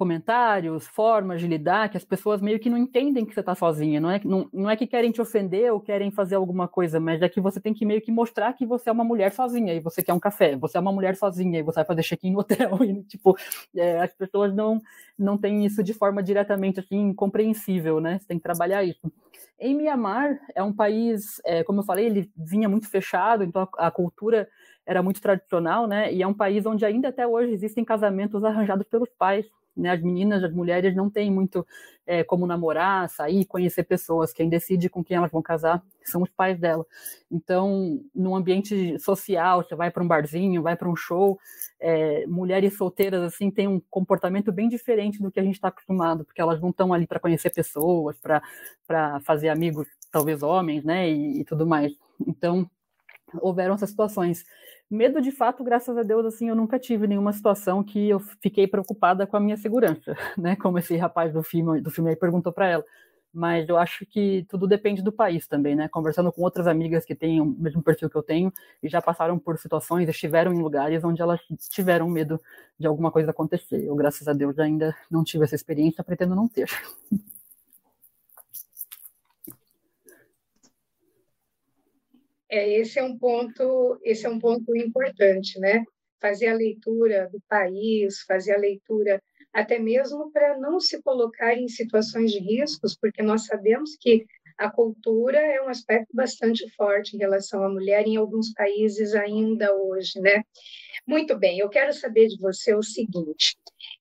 comentários, 0.01 0.87
formas 0.87 1.43
de 1.43 1.47
lidar 1.47 1.91
que 1.91 1.97
as 1.99 2.05
pessoas 2.07 2.41
meio 2.41 2.59
que 2.59 2.71
não 2.71 2.79
entendem 2.79 3.23
que 3.23 3.35
você 3.35 3.41
está 3.41 3.55
sozinha. 3.55 4.01
Não 4.01 4.11
é, 4.11 4.19
não, 4.25 4.49
não 4.51 4.71
é 4.71 4.75
que 4.75 4.87
querem 4.87 5.11
te 5.11 5.21
ofender 5.21 5.71
ou 5.71 5.79
querem 5.79 6.11
fazer 6.11 6.37
alguma 6.37 6.67
coisa, 6.67 6.99
mas 6.99 7.21
é 7.21 7.29
que 7.29 7.39
você 7.39 7.61
tem 7.61 7.75
que 7.75 7.85
meio 7.85 8.01
que 8.01 8.11
mostrar 8.11 8.55
que 8.55 8.65
você 8.65 8.89
é 8.89 8.93
uma 8.93 9.05
mulher 9.05 9.31
sozinha 9.33 9.75
e 9.75 9.79
você 9.81 10.03
quer 10.03 10.15
um 10.15 10.19
café. 10.19 10.57
Você 10.57 10.79
é 10.79 10.81
uma 10.81 10.91
mulher 10.91 11.17
sozinha 11.17 11.59
e 11.59 11.63
você 11.63 11.81
vai 11.81 11.85
fazer 11.85 12.03
check-in 12.03 12.33
no 12.33 12.41
hotel. 12.41 12.71
E, 12.81 13.03
tipo, 13.03 13.37
é, 13.77 14.01
as 14.01 14.13
pessoas 14.15 14.55
não, 14.55 14.81
não 15.19 15.37
têm 15.37 15.67
isso 15.67 15.83
de 15.83 15.93
forma 15.93 16.23
diretamente 16.23 16.81
assim, 16.81 17.13
compreensível, 17.13 18.01
né? 18.01 18.19
Você 18.19 18.27
tem 18.27 18.39
que 18.39 18.43
trabalhar 18.43 18.83
isso. 18.83 19.13
Em 19.59 19.75
Mianmar, 19.75 20.41
é 20.55 20.63
um 20.63 20.73
país, 20.73 21.43
é, 21.45 21.63
como 21.63 21.81
eu 21.81 21.85
falei, 21.85 22.07
ele 22.07 22.31
vinha 22.35 22.71
muito 22.71 22.89
fechado, 22.89 23.45
então 23.45 23.69
a, 23.77 23.89
a 23.89 23.91
cultura 23.91 24.49
era 24.87 25.03
muito 25.03 25.21
tradicional, 25.21 25.87
né? 25.87 26.11
E 26.11 26.23
é 26.23 26.27
um 26.27 26.35
país 26.35 26.65
onde 26.65 26.87
ainda 26.87 27.09
até 27.09 27.27
hoje 27.27 27.53
existem 27.53 27.85
casamentos 27.85 28.43
arranjados 28.43 28.87
pelos 28.89 29.11
pais. 29.19 29.47
Né? 29.77 29.91
As 29.91 30.03
meninas, 30.03 30.43
as 30.43 30.53
mulheres 30.53 30.95
não 30.95 31.09
têm 31.09 31.31
muito 31.31 31.67
é, 32.07 32.25
como 32.25 32.47
namorar, 32.47 33.09
sair, 33.09 33.45
conhecer 33.45 33.85
pessoas. 33.85 34.33
Quem 34.33 34.49
decide 34.49 34.89
com 34.89 35.03
quem 35.03 35.17
elas 35.17 35.31
vão 35.31 35.41
casar 35.41 35.83
são 36.05 36.23
os 36.23 36.31
pais 36.31 36.59
dela. 36.59 36.85
Então, 37.31 38.01
no 38.15 38.35
ambiente 38.35 38.99
social, 38.99 39.63
você 39.63 39.75
vai 39.75 39.91
para 39.91 40.03
um 40.03 40.09
barzinho, 40.09 40.63
vai 40.63 40.77
para 40.77 40.89
um 40.89 40.97
show, 40.97 41.39
é, 41.79 42.27
mulheres 42.27 42.77
solteiras 42.77 43.23
assim 43.23 43.51
têm 43.51 43.69
um 43.69 43.81
comportamento 43.89 44.51
bem 44.53 44.69
diferente 44.69 45.23
do 45.23 45.31
que 45.31 45.39
a 45.41 45.43
gente 45.43 45.55
está 45.55 45.69
acostumado, 45.69 46.25
porque 46.25 46.41
elas 46.41 46.61
não 46.61 46.71
estão 46.71 46.93
ali 46.93 47.07
para 47.07 47.21
conhecer 47.21 47.51
pessoas, 47.51 48.17
para 48.19 48.43
fazer 49.21 49.49
amigos, 49.49 49.87
talvez 50.11 50.43
homens, 50.43 50.85
né? 50.85 51.09
E, 51.09 51.41
e 51.41 51.45
tudo 51.45 51.67
mais. 51.67 51.93
Então, 52.27 52.69
houveram 53.41 53.75
essas 53.75 53.91
situações. 53.91 54.45
Medo, 54.91 55.21
de 55.21 55.31
fato, 55.31 55.63
graças 55.63 55.97
a 55.97 56.03
Deus, 56.03 56.27
assim, 56.27 56.49
eu 56.49 56.57
nunca 56.57 56.77
tive 56.77 57.07
nenhuma 57.07 57.33
situação 57.33 57.83
que 57.85 58.09
eu 58.09 58.19
fiquei 58.19 58.67
preocupada 58.67 59.25
com 59.25 59.37
a 59.37 59.41
minha 59.41 59.57
segurança, 59.57 60.17
né? 60.37 60.57
Como 60.57 60.79
esse 60.79 60.97
rapaz 60.97 61.33
do 61.33 61.45
filme, 61.45 61.81
do 61.81 61.91
filme 61.93 62.11
aí 62.11 62.17
perguntou 62.17 62.53
para 62.53 62.67
ela. 62.69 62.85
Mas 63.33 63.69
eu 63.69 63.77
acho 63.77 64.05
que 64.05 64.45
tudo 64.49 64.67
depende 64.67 65.01
do 65.01 65.13
país 65.13 65.47
também, 65.47 65.77
né? 65.77 65.89
Conversando 65.89 66.33
com 66.33 66.43
outras 66.43 66.67
amigas 66.67 67.05
que 67.05 67.15
têm 67.15 67.41
o 67.41 67.47
mesmo 67.47 67.81
perfil 67.81 68.11
que 68.11 68.17
eu 68.17 68.23
tenho 68.23 68.53
e 68.83 68.89
já 68.89 69.01
passaram 69.01 69.39
por 69.39 69.57
situações, 69.59 70.09
estiveram 70.09 70.53
em 70.53 70.61
lugares 70.61 71.05
onde 71.05 71.23
elas 71.23 71.41
tiveram 71.71 72.09
medo 72.09 72.41
de 72.77 72.89
alguma 72.89 73.13
coisa 73.13 73.31
acontecer. 73.31 73.85
Eu, 73.85 73.95
graças 73.95 74.27
a 74.27 74.33
Deus, 74.33 74.59
ainda 74.59 74.93
não 75.09 75.23
tive 75.23 75.45
essa 75.45 75.55
experiência, 75.55 76.03
pretendo 76.03 76.35
não 76.35 76.49
ter. 76.49 76.69
É, 82.51 82.69
esse 82.79 82.99
é 82.99 83.03
um 83.03 83.17
ponto, 83.17 83.99
esse 84.03 84.27
é 84.27 84.29
um 84.29 84.39
ponto 84.39 84.77
importante, 84.77 85.59
né? 85.61 85.85
Fazer 86.21 86.49
a 86.49 86.55
leitura 86.55 87.29
do 87.33 87.41
país, 87.49 88.23
fazer 88.27 88.55
a 88.55 88.59
leitura 88.59 89.23
até 89.53 89.79
mesmo 89.79 90.31
para 90.33 90.59
não 90.59 90.79
se 90.81 91.01
colocar 91.03 91.55
em 91.55 91.69
situações 91.69 92.33
de 92.33 92.39
riscos, 92.39 92.97
porque 92.97 93.23
nós 93.23 93.47
sabemos 93.47 93.97
que 94.01 94.25
a 94.59 94.71
cultura 94.71 95.39
é 95.39 95.63
um 95.63 95.69
aspecto 95.69 96.15
bastante 96.15 96.69
forte 96.71 97.17
em 97.17 97.19
relação 97.19 97.65
à 97.65 97.69
mulher 97.69 98.07
em 98.07 98.17
alguns 98.17 98.53
países 98.53 99.15
ainda 99.15 99.75
hoje, 99.75 100.21
né? 100.21 100.43
Muito 101.07 101.39
bem, 101.39 101.59
eu 101.59 101.69
quero 101.69 101.93
saber 101.93 102.29
de 102.29 102.39
você 102.39 102.75
o 102.75 102.83
seguinte: 102.83 103.57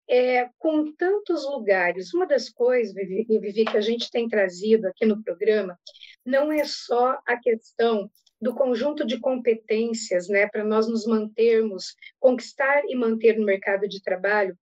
é, 0.10 0.50
com 0.58 0.92
tantos 0.94 1.46
lugares, 1.46 2.14
uma 2.14 2.28
das 2.28 2.50
coisas, 2.50 2.94
Vivi, 2.94 3.26
Vivi, 3.40 3.64
que 3.64 3.78
a 3.78 3.82
gente 3.82 4.12
tem 4.12 4.28
trazido 4.28 4.88
aqui 4.88 5.06
no 5.06 5.24
programa 5.24 5.80
não 6.26 6.52
é 6.52 6.66
só 6.66 7.18
a 7.26 7.38
questão 7.38 8.10
do 8.42 8.54
conjunto 8.54 9.06
de 9.06 9.20
competências, 9.20 10.28
né, 10.28 10.48
para 10.48 10.64
nós 10.64 10.88
nos 10.88 11.06
mantermos, 11.06 11.96
conquistar 12.20 12.84
e 12.88 12.96
manter 12.96 13.38
no 13.38 13.46
mercado 13.46 13.88
de 13.88 14.02
trabalho 14.02 14.58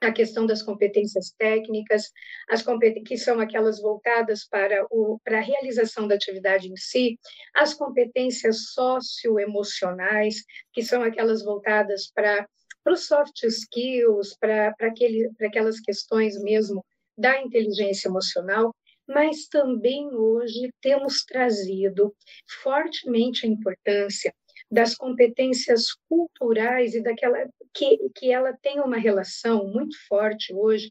a 0.00 0.12
questão 0.12 0.46
das 0.46 0.62
competências 0.62 1.32
técnicas, 1.38 2.10
as 2.48 2.62
que 3.06 3.16
são 3.16 3.40
aquelas 3.40 3.80
voltadas 3.80 4.46
para, 4.46 4.86
o, 4.90 5.18
para 5.24 5.38
a 5.38 5.42
realização 5.42 6.06
da 6.06 6.14
atividade 6.14 6.68
em 6.68 6.76
si, 6.76 7.18
as 7.54 7.74
competências 7.74 8.72
socioemocionais, 8.72 10.44
que 10.72 10.82
são 10.82 11.02
aquelas 11.02 11.42
voltadas 11.42 12.10
para, 12.14 12.46
para 12.82 12.92
os 12.92 13.06
soft 13.06 13.42
skills, 13.44 14.36
para, 14.38 14.74
para, 14.74 14.88
aquele, 14.88 15.30
para 15.36 15.48
aquelas 15.48 15.80
questões 15.80 16.40
mesmo 16.42 16.84
da 17.16 17.40
inteligência 17.40 18.08
emocional, 18.08 18.74
mas 19.06 19.46
também 19.46 20.08
hoje 20.14 20.72
temos 20.80 21.24
trazido 21.24 22.14
fortemente 22.62 23.46
a 23.46 23.48
importância 23.48 24.34
das 24.70 24.94
competências 24.94 25.86
culturais 26.08 26.94
e 26.94 27.02
daquela 27.02 27.46
que, 27.72 27.98
que 28.14 28.32
ela 28.32 28.56
tem 28.62 28.80
uma 28.80 28.96
relação 28.96 29.66
muito 29.66 29.96
forte 30.08 30.54
hoje 30.54 30.90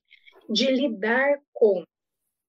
de 0.49 0.67
lidar 0.67 1.39
com 1.51 1.83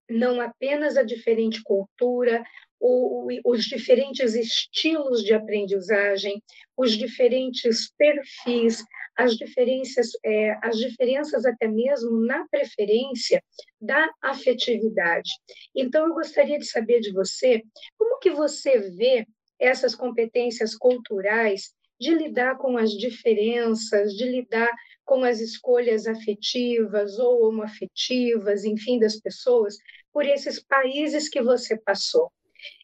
não 0.08 0.40
apenas 0.40 0.96
a 0.96 1.02
diferente 1.02 1.62
cultura, 1.62 2.44
o, 2.78 3.26
os 3.44 3.64
diferentes 3.64 4.34
estilos 4.34 5.24
de 5.24 5.32
aprendizagem, 5.32 6.42
os 6.76 6.92
diferentes 6.92 7.90
perfis, 7.96 8.84
as 9.16 9.36
diferenças, 9.36 10.10
é, 10.24 10.58
as 10.62 10.76
diferenças 10.76 11.44
até 11.44 11.68
mesmo 11.68 12.24
na 12.26 12.46
preferência 12.48 13.42
da 13.80 14.10
afetividade. 14.22 15.30
Então, 15.74 16.06
eu 16.06 16.14
gostaria 16.14 16.58
de 16.58 16.66
saber 16.66 17.00
de 17.00 17.12
você 17.12 17.62
como 17.96 18.18
que 18.18 18.30
você 18.30 18.78
vê 18.90 19.26
essas 19.58 19.94
competências 19.94 20.74
culturais 20.74 21.72
de 22.00 22.14
lidar 22.14 22.58
com 22.58 22.76
as 22.76 22.90
diferenças, 22.90 24.12
de 24.14 24.24
lidar 24.24 24.70
com 25.04 25.22
as 25.22 25.40
escolhas 25.40 26.06
afetivas 26.06 27.18
ou 27.18 27.46
homoafetivas, 27.46 28.64
enfim, 28.64 28.98
das 28.98 29.20
pessoas, 29.20 29.76
por 30.12 30.24
esses 30.26 30.62
países 30.62 31.28
que 31.28 31.42
você 31.42 31.78
passou. 31.78 32.32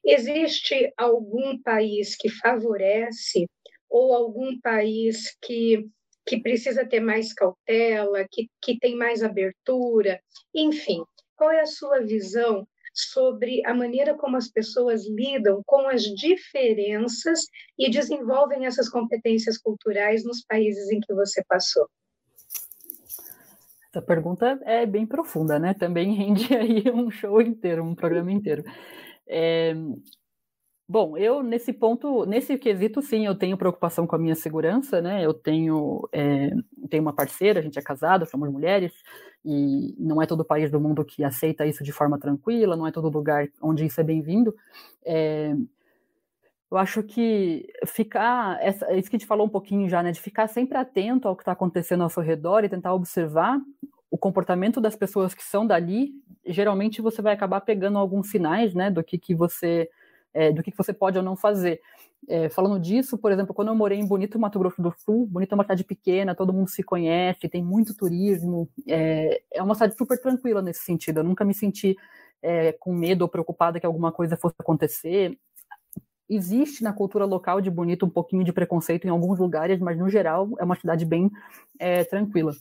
Existe 0.04 0.92
algum 0.96 1.60
país 1.62 2.16
que 2.16 2.28
favorece 2.28 3.46
ou 3.88 4.14
algum 4.14 4.58
país 4.60 5.36
que 5.42 5.88
que 6.30 6.40
precisa 6.40 6.86
ter 6.86 7.00
mais 7.00 7.32
cautela, 7.32 8.24
que, 8.30 8.48
que 8.62 8.78
tem 8.78 8.94
mais 8.94 9.20
abertura, 9.20 10.20
enfim. 10.54 11.02
Qual 11.34 11.50
é 11.50 11.60
a 11.60 11.66
sua 11.66 11.98
visão 12.02 12.64
sobre 12.94 13.66
a 13.66 13.74
maneira 13.74 14.16
como 14.16 14.36
as 14.36 14.48
pessoas 14.48 15.08
lidam 15.08 15.60
com 15.66 15.88
as 15.88 16.02
diferenças 16.02 17.40
e 17.76 17.90
desenvolvem 17.90 18.64
essas 18.64 18.88
competências 18.88 19.58
culturais 19.58 20.22
nos 20.22 20.44
países 20.44 20.88
em 20.92 21.00
que 21.00 21.12
você 21.12 21.42
passou? 21.48 21.88
Essa 23.92 24.00
pergunta 24.00 24.56
é 24.64 24.86
bem 24.86 25.04
profunda, 25.04 25.58
né? 25.58 25.74
Também 25.74 26.14
rende 26.14 26.46
aí 26.54 26.84
um 26.94 27.10
show 27.10 27.42
inteiro, 27.42 27.82
um 27.82 27.96
programa 27.96 28.30
inteiro. 28.30 28.62
É, 29.26 29.74
Bom, 30.92 31.16
eu 31.16 31.40
nesse 31.40 31.72
ponto, 31.72 32.26
nesse 32.26 32.58
quesito, 32.58 33.00
sim, 33.00 33.24
eu 33.24 33.36
tenho 33.36 33.56
preocupação 33.56 34.08
com 34.08 34.16
a 34.16 34.18
minha 34.18 34.34
segurança, 34.34 35.00
né? 35.00 35.24
Eu 35.24 35.32
tenho, 35.32 36.08
é, 36.12 36.50
tenho 36.88 37.00
uma 37.00 37.12
parceira, 37.12 37.60
a 37.60 37.62
gente 37.62 37.78
é 37.78 37.82
casado, 37.82 38.26
somos 38.26 38.50
mulheres, 38.50 38.92
e 39.44 39.94
não 39.96 40.20
é 40.20 40.26
todo 40.26 40.44
país 40.44 40.68
do 40.68 40.80
mundo 40.80 41.04
que 41.04 41.22
aceita 41.22 41.64
isso 41.64 41.84
de 41.84 41.92
forma 41.92 42.18
tranquila, 42.18 42.74
não 42.76 42.88
é 42.88 42.90
todo 42.90 43.08
lugar 43.08 43.46
onde 43.62 43.86
isso 43.86 44.00
é 44.00 44.02
bem-vindo. 44.04 44.52
É, 45.06 45.54
eu 46.68 46.76
acho 46.76 47.04
que 47.04 47.68
ficar, 47.86 48.58
essa, 48.60 48.92
isso 48.94 49.08
que 49.08 49.14
a 49.14 49.18
gente 49.20 49.28
falou 49.28 49.46
um 49.46 49.50
pouquinho 49.50 49.88
já, 49.88 50.02
né? 50.02 50.10
De 50.10 50.20
ficar 50.20 50.48
sempre 50.48 50.76
atento 50.76 51.28
ao 51.28 51.36
que 51.36 51.42
está 51.42 51.52
acontecendo 51.52 52.02
ao 52.02 52.10
seu 52.10 52.22
redor 52.24 52.64
e 52.64 52.68
tentar 52.68 52.92
observar 52.94 53.60
o 54.10 54.18
comportamento 54.18 54.80
das 54.80 54.96
pessoas 54.96 55.34
que 55.34 55.44
são 55.44 55.64
dali, 55.64 56.10
geralmente 56.44 57.00
você 57.00 57.22
vai 57.22 57.32
acabar 57.32 57.60
pegando 57.60 57.96
alguns 57.96 58.28
sinais, 58.28 58.74
né, 58.74 58.90
do 58.90 59.04
que, 59.04 59.16
que 59.16 59.36
você 59.36 59.88
é, 60.32 60.52
do 60.52 60.62
que, 60.62 60.72
você 60.76 60.92
pode 60.92 61.18
ou 61.18 61.24
não 61.24 61.36
fazer. 61.36 61.80
É, 62.28 62.48
falando 62.48 62.78
disso, 62.78 63.16
por 63.16 63.32
exemplo, 63.32 63.54
quando 63.54 63.68
eu 63.68 63.74
morei 63.74 63.98
em 63.98 64.06
Bonito, 64.06 64.38
Mato 64.38 64.58
Grosso 64.58 64.80
do 64.80 64.94
Sul, 64.98 65.26
Bonito 65.26 65.52
é 65.52 65.54
uma 65.54 65.64
cidade 65.64 65.84
pequena, 65.84 66.34
todo 66.34 66.52
mundo 66.52 66.68
se 66.68 66.82
conhece, 66.82 67.48
tem 67.48 67.62
muito 67.62 67.94
turismo, 67.94 68.68
é, 68.86 69.42
é 69.52 69.62
uma 69.62 69.74
cidade 69.74 69.96
super 69.96 70.20
tranquila 70.20 70.60
nesse 70.60 70.80
sentido. 70.80 71.20
Eu 71.20 71.24
nunca 71.24 71.44
me 71.44 71.54
senti 71.54 71.96
é, 72.42 72.72
com 72.72 72.92
medo 72.92 73.22
ou 73.22 73.28
preocupada 73.28 73.80
que 73.80 73.86
alguma 73.86 74.12
coisa 74.12 74.36
fosse 74.36 74.56
acontecer. 74.58 75.38
Existe 76.28 76.84
na 76.84 76.92
cultura 76.92 77.24
local 77.24 77.60
de 77.60 77.70
Bonito 77.70 78.06
um 78.06 78.10
pouquinho 78.10 78.44
de 78.44 78.52
preconceito 78.52 79.06
em 79.06 79.10
alguns 79.10 79.38
lugares, 79.38 79.80
mas 79.80 79.98
no 79.98 80.08
geral 80.08 80.48
é 80.58 80.64
uma 80.64 80.76
cidade 80.76 81.04
bem 81.04 81.30
é, 81.78 82.04
tranquila. 82.04 82.52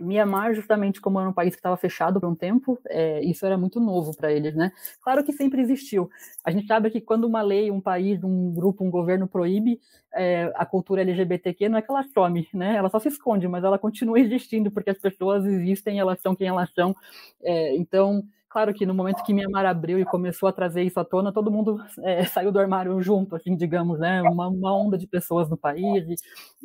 Mianmar, 0.00 0.54
justamente 0.54 1.00
como 1.00 1.20
era 1.20 1.28
um 1.28 1.32
país 1.32 1.54
que 1.54 1.58
estava 1.58 1.76
fechado 1.76 2.20
por 2.20 2.28
um 2.28 2.34
tempo, 2.34 2.78
é, 2.88 3.22
isso 3.22 3.44
era 3.44 3.56
muito 3.56 3.78
novo 3.78 4.16
para 4.16 4.32
eles, 4.32 4.54
né? 4.54 4.72
Claro 5.02 5.22
que 5.22 5.32
sempre 5.32 5.60
existiu. 5.60 6.10
A 6.44 6.50
gente 6.50 6.66
sabe 6.66 6.90
que 6.90 7.00
quando 7.00 7.24
uma 7.24 7.42
lei, 7.42 7.70
um 7.70 7.80
país, 7.80 8.22
um 8.24 8.52
grupo, 8.52 8.84
um 8.84 8.90
governo 8.90 9.28
proíbe 9.28 9.80
é, 10.12 10.52
a 10.56 10.66
cultura 10.66 11.02
LGBTQ, 11.02 11.68
não 11.68 11.78
é 11.78 11.82
que 11.82 11.90
ela 11.90 12.02
some, 12.14 12.48
né? 12.52 12.76
Ela 12.76 12.88
só 12.88 12.98
se 12.98 13.08
esconde, 13.08 13.46
mas 13.46 13.64
ela 13.64 13.78
continua 13.78 14.18
existindo 14.18 14.70
porque 14.70 14.90
as 14.90 14.98
pessoas 14.98 15.44
existem, 15.44 15.98
elas 15.98 16.20
são 16.20 16.34
quem 16.34 16.48
elas 16.48 16.72
são. 16.72 16.94
É, 17.42 17.76
então, 17.76 18.22
claro 18.48 18.74
que 18.74 18.84
no 18.84 18.94
momento 18.94 19.22
que 19.22 19.32
Mianmar 19.32 19.66
abriu 19.66 19.98
e 19.98 20.04
começou 20.04 20.48
a 20.48 20.52
trazer 20.52 20.82
isso 20.82 20.98
à 20.98 21.04
tona, 21.04 21.32
todo 21.32 21.50
mundo 21.50 21.80
é, 22.02 22.24
saiu 22.26 22.50
do 22.50 22.58
armário 22.58 23.00
junto, 23.02 23.36
assim, 23.36 23.56
digamos, 23.56 23.98
né? 23.98 24.22
Uma, 24.22 24.48
uma 24.48 24.76
onda 24.76 24.98
de 24.98 25.06
pessoas 25.06 25.48
no 25.48 25.56
país. 25.56 26.08
E, 26.08 26.14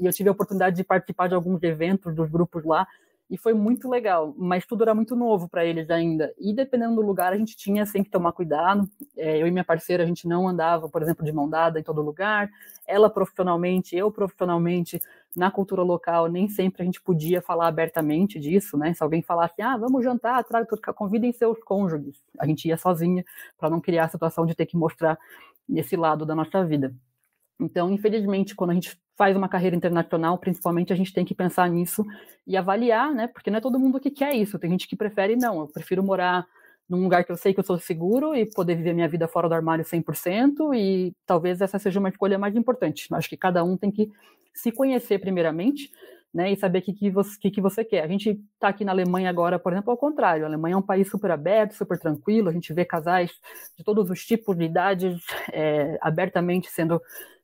e 0.04 0.06
eu 0.06 0.14
tive 0.14 0.30
a 0.30 0.32
oportunidade 0.32 0.76
de 0.76 0.84
participar 0.84 1.28
de 1.28 1.36
alguns 1.36 1.62
eventos 1.64 2.16
dos 2.16 2.30
grupos 2.30 2.64
lá 2.64 2.88
e 3.30 3.38
foi 3.38 3.54
muito 3.54 3.90
legal, 3.90 4.36
mas 4.38 4.66
tudo 4.66 4.84
era 4.84 4.94
muito 4.94 5.16
novo 5.16 5.50
para 5.50 5.66
eles 5.66 5.90
ainda. 5.90 6.34
E 6.40 6.54
dependendo 6.54 6.96
do 6.96 7.02
lugar, 7.02 7.34
a 7.34 7.38
gente 7.38 7.58
tinha 7.58 7.86
sempre 7.86 8.06
que 8.06 8.12
tomar 8.12 8.32
cuidado. 8.32 8.88
É, 9.18 9.42
eu 9.42 9.48
e 9.48 9.52
minha 9.52 9.64
parceira, 9.64 10.04
a 10.04 10.06
gente 10.06 10.28
não 10.28 10.48
andava, 10.48 10.88
por 10.88 11.02
exemplo, 11.02 11.26
de 11.26 11.32
mão 11.32 11.50
dada 11.50 11.80
em 11.80 11.84
todo 11.84 12.04
lugar. 12.04 12.50
Ela 12.86 13.10
profissionalmente, 13.10 13.96
eu 13.96 14.12
profissionalmente, 14.12 15.02
na 15.36 15.50
cultura 15.52 15.82
local, 15.82 16.28
nem 16.28 16.48
sempre 16.48 16.84
a 16.84 16.86
gente 16.86 17.02
podia 17.02 17.42
falar 17.42 17.68
abertamente 17.68 18.40
disso, 18.40 18.78
né? 18.78 18.94
Se 18.94 19.04
alguém 19.04 19.22
falasse, 19.22 19.62
ah, 19.62 19.76
vamos 19.76 20.04
jantar, 20.04 20.44
traga, 20.44 20.68
convidem 20.94 21.32
seus 21.34 21.62
cônjuges. 21.64 22.24
A 22.40 22.46
gente 22.46 22.68
ia 22.68 22.78
sozinha 22.78 23.26
para 23.58 23.70
não 23.70 23.82
criar 23.82 24.06
a 24.06 24.10
situação 24.10 24.46
de 24.46 24.56
ter 24.56 24.66
que 24.66 24.78
mostrar 24.78 25.18
esse 25.70 25.96
lado 25.98 26.26
da 26.26 26.36
nossa 26.36 26.64
vida. 26.64 26.96
Então, 27.60 27.92
infelizmente, 27.92 28.56
quando 28.56 28.72
a 28.72 28.74
gente 28.74 29.00
faz 29.16 29.36
uma 29.36 29.48
carreira 29.48 29.76
internacional, 29.76 30.38
principalmente, 30.38 30.92
a 30.92 30.96
gente 30.96 31.14
tem 31.14 31.24
que 31.24 31.34
pensar 31.34 31.70
nisso 31.70 32.06
e 32.46 32.58
avaliar, 32.58 33.14
né? 33.14 33.28
Porque 33.28 33.50
não 33.50 33.58
é 33.58 33.62
todo 33.62 33.80
mundo 33.80 34.00
que 34.00 34.12
quer 34.12 34.34
isso. 34.36 34.60
Tem 34.60 34.70
gente 34.70 34.88
que 34.88 34.96
prefere, 34.96 35.36
não, 35.36 35.62
eu 35.62 35.68
prefiro 35.68 36.04
morar 36.04 36.46
num 36.88 37.02
lugar 37.02 37.24
que 37.24 37.32
eu 37.32 37.38
sei 37.38 37.54
que 37.54 37.60
eu 37.60 37.64
sou 37.64 37.80
seguro 37.80 38.36
e 38.36 38.46
poder 38.46 38.76
viver 38.76 38.94
minha 38.94 39.08
vida 39.08 39.28
fora 39.28 39.50
do 39.50 39.56
armário 39.56 39.84
100%, 39.84 40.76
e 40.76 41.14
talvez 41.26 41.62
essa 41.62 41.80
seja 41.80 42.00
uma 42.00 42.10
escolha 42.10 42.38
mais 42.38 42.56
importante. 42.56 43.08
Acho 43.12 43.30
que 43.30 43.38
cada 43.38 43.64
um 43.64 43.76
tem 43.76 43.90
que 43.90 44.12
se 44.54 44.72
conhecer 44.72 45.20
primeiramente, 45.20 45.90
né, 46.36 46.52
e 46.52 46.58
saber 46.58 46.80
o 46.80 46.82
que, 46.82 46.92
que, 46.92 47.10
você, 47.10 47.40
que, 47.40 47.50
que 47.50 47.62
você 47.62 47.84
quer. 47.84 48.04
A 48.04 48.08
gente 48.10 48.32
está 48.56 48.68
aqui 48.68 48.84
na 48.84 48.92
Alemanha 48.92 49.30
agora, 49.30 49.58
por 49.58 49.72
exemplo, 49.72 49.90
ao 49.90 49.98
contrário. 49.98 50.44
A 50.44 50.48
Alemanha 50.48 50.74
é 50.74 50.78
um 50.78 50.82
país 50.82 51.10
super 51.10 51.32
aberto, 51.32 51.72
super 51.72 51.98
tranquilo. 51.98 52.50
A 52.50 52.52
gente 52.52 52.74
vê 52.74 52.84
casais 52.84 53.32
de 53.78 53.86
todos 53.86 54.10
os 54.10 54.26
tipos 54.26 54.58
de 54.58 54.66
idades 54.66 55.24
é, 55.54 55.98
abertamente 56.02 56.70
sendo 56.70 57.02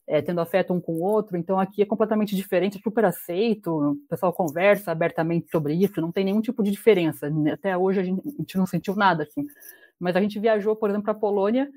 é, 0.08 0.22
tendo 0.22 0.42
afeto 0.42 0.74
um 0.74 0.82
com 0.82 0.94
o 0.94 1.02
outro. 1.02 1.38
Então 1.38 1.60
aqui 1.60 1.82
é 1.82 1.86
completamente 1.86 2.36
diferente, 2.36 2.78
é 2.78 2.82
super 2.82 3.06
aceito, 3.06 3.72
o 3.72 3.96
pessoal 4.10 4.34
conversa 4.34 4.92
abertamente 4.92 5.50
sobre 5.50 5.74
isso, 5.74 6.02
não 6.02 6.12
tem 6.12 6.26
nenhum 6.26 6.42
tipo 6.42 6.64
de 6.64 6.72
diferença. 6.72 7.32
Até 7.52 7.78
hoje 7.78 8.00
a 8.00 8.04
gente, 8.04 8.22
a 8.28 8.32
gente 8.32 8.58
não 8.58 8.66
sentiu 8.66 8.96
nada 8.96 9.24
assim. 9.24 9.46
Mas 10.00 10.16
a 10.16 10.22
gente 10.22 10.40
viajou, 10.40 10.76
por 10.76 10.90
exemplo, 10.90 11.06
para 11.06 11.14
a 11.14 11.20
Polônia 11.20 11.70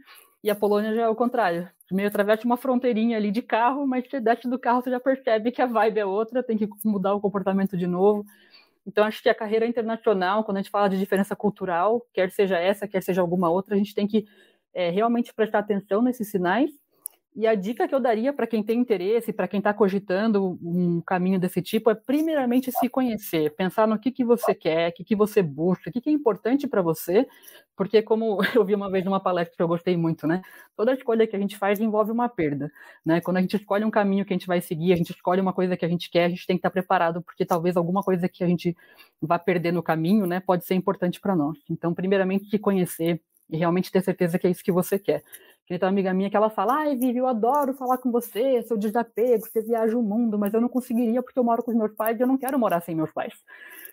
e 0.42 0.50
a 0.50 0.54
Polônia 0.54 0.94
já 0.94 1.02
é 1.02 1.08
o 1.08 1.14
contrário. 1.14 1.68
Meio 1.92 2.08
atravessa 2.08 2.44
uma 2.44 2.56
fronteirinha 2.56 3.16
ali 3.16 3.30
de 3.30 3.42
carro, 3.42 3.86
mas 3.86 4.04
desce 4.22 4.48
do 4.48 4.58
carro, 4.58 4.82
você 4.82 4.90
já 4.90 4.98
percebe 4.98 5.52
que 5.52 5.62
a 5.62 5.66
vibe 5.66 6.00
é 6.00 6.06
outra, 6.06 6.42
tem 6.42 6.56
que 6.56 6.68
mudar 6.84 7.14
o 7.14 7.20
comportamento 7.20 7.76
de 7.76 7.86
novo. 7.86 8.24
Então, 8.86 9.04
acho 9.04 9.22
que 9.22 9.28
a 9.28 9.34
carreira 9.34 9.66
internacional, 9.66 10.44
quando 10.44 10.58
a 10.58 10.60
gente 10.60 10.70
fala 10.70 10.88
de 10.88 10.98
diferença 10.98 11.34
cultural, 11.34 12.06
quer 12.12 12.30
seja 12.30 12.58
essa, 12.58 12.86
quer 12.86 13.02
seja 13.02 13.20
alguma 13.20 13.48
outra, 13.48 13.74
a 13.74 13.78
gente 13.78 13.94
tem 13.94 14.06
que 14.06 14.26
é, 14.74 14.90
realmente 14.90 15.32
prestar 15.32 15.60
atenção 15.60 16.02
nesses 16.02 16.30
sinais 16.30 16.70
e 17.36 17.48
a 17.48 17.54
dica 17.56 17.88
que 17.88 17.94
eu 17.94 17.98
daria 17.98 18.32
para 18.32 18.46
quem 18.46 18.62
tem 18.62 18.78
interesse, 18.78 19.32
para 19.32 19.48
quem 19.48 19.58
está 19.58 19.74
cogitando 19.74 20.56
um 20.62 21.00
caminho 21.00 21.38
desse 21.38 21.60
tipo, 21.60 21.90
é 21.90 21.94
primeiramente 21.94 22.70
se 22.70 22.88
conhecer, 22.88 23.52
pensar 23.56 23.88
no 23.88 23.98
que, 23.98 24.12
que 24.12 24.24
você 24.24 24.54
quer, 24.54 24.90
o 24.90 24.92
que, 24.92 25.02
que 25.02 25.16
você 25.16 25.42
busca, 25.42 25.90
o 25.90 25.92
que, 25.92 26.00
que 26.00 26.08
é 26.08 26.12
importante 26.12 26.68
para 26.68 26.80
você, 26.80 27.26
porque 27.76 28.00
como 28.02 28.38
eu 28.54 28.64
vi 28.64 28.74
uma 28.74 28.88
vez 28.88 29.04
numa 29.04 29.18
palestra 29.18 29.56
que 29.56 29.62
eu 29.62 29.66
gostei 29.66 29.96
muito, 29.96 30.28
né? 30.28 30.42
Toda 30.76 30.94
escolha 30.94 31.26
que 31.26 31.34
a 31.34 31.38
gente 31.38 31.56
faz 31.56 31.80
envolve 31.80 32.12
uma 32.12 32.28
perda, 32.28 32.70
né? 33.04 33.20
Quando 33.20 33.38
a 33.38 33.40
gente 33.40 33.56
escolhe 33.56 33.84
um 33.84 33.90
caminho 33.90 34.24
que 34.24 34.32
a 34.32 34.36
gente 34.36 34.46
vai 34.46 34.60
seguir, 34.60 34.92
a 34.92 34.96
gente 34.96 35.10
escolhe 35.10 35.40
uma 35.40 35.52
coisa 35.52 35.76
que 35.76 35.84
a 35.84 35.88
gente 35.88 36.08
quer, 36.08 36.26
a 36.26 36.28
gente 36.28 36.46
tem 36.46 36.56
que 36.56 36.60
estar 36.60 36.70
tá 36.70 36.72
preparado, 36.72 37.20
porque 37.20 37.44
talvez 37.44 37.76
alguma 37.76 38.02
coisa 38.02 38.28
que 38.28 38.44
a 38.44 38.46
gente 38.46 38.76
vá 39.20 39.40
perder 39.40 39.72
no 39.72 39.82
caminho, 39.82 40.24
né, 40.24 40.38
pode 40.38 40.64
ser 40.64 40.74
importante 40.74 41.20
para 41.20 41.34
nós. 41.34 41.58
Então, 41.68 41.92
primeiramente, 41.92 42.48
se 42.48 42.58
conhecer 42.60 43.20
e 43.50 43.56
realmente 43.56 43.90
ter 43.90 44.02
certeza 44.02 44.38
que 44.38 44.46
é 44.46 44.50
isso 44.50 44.64
que 44.64 44.72
você 44.72 44.98
quer. 44.98 45.22
Tem 45.66 45.78
uma 45.80 45.88
amiga 45.88 46.12
minha 46.12 46.28
que 46.28 46.36
ela 46.36 46.50
fala, 46.50 46.74
ai, 46.74 46.94
Vivi, 46.94 47.18
eu 47.18 47.26
adoro 47.26 47.72
falar 47.72 47.96
com 47.96 48.10
você, 48.10 48.62
seu 48.62 48.76
desapego, 48.76 49.46
você 49.46 49.62
viaja 49.62 49.96
o 49.96 50.02
mundo, 50.02 50.38
mas 50.38 50.52
eu 50.52 50.60
não 50.60 50.68
conseguiria 50.68 51.22
porque 51.22 51.38
eu 51.38 51.44
moro 51.44 51.62
com 51.62 51.70
os 51.70 51.76
meus 51.76 51.94
pais 51.94 52.18
e 52.18 52.22
eu 52.22 52.26
não 52.26 52.36
quero 52.36 52.58
morar 52.58 52.82
sem 52.82 52.94
meus 52.94 53.10
pais. 53.10 53.32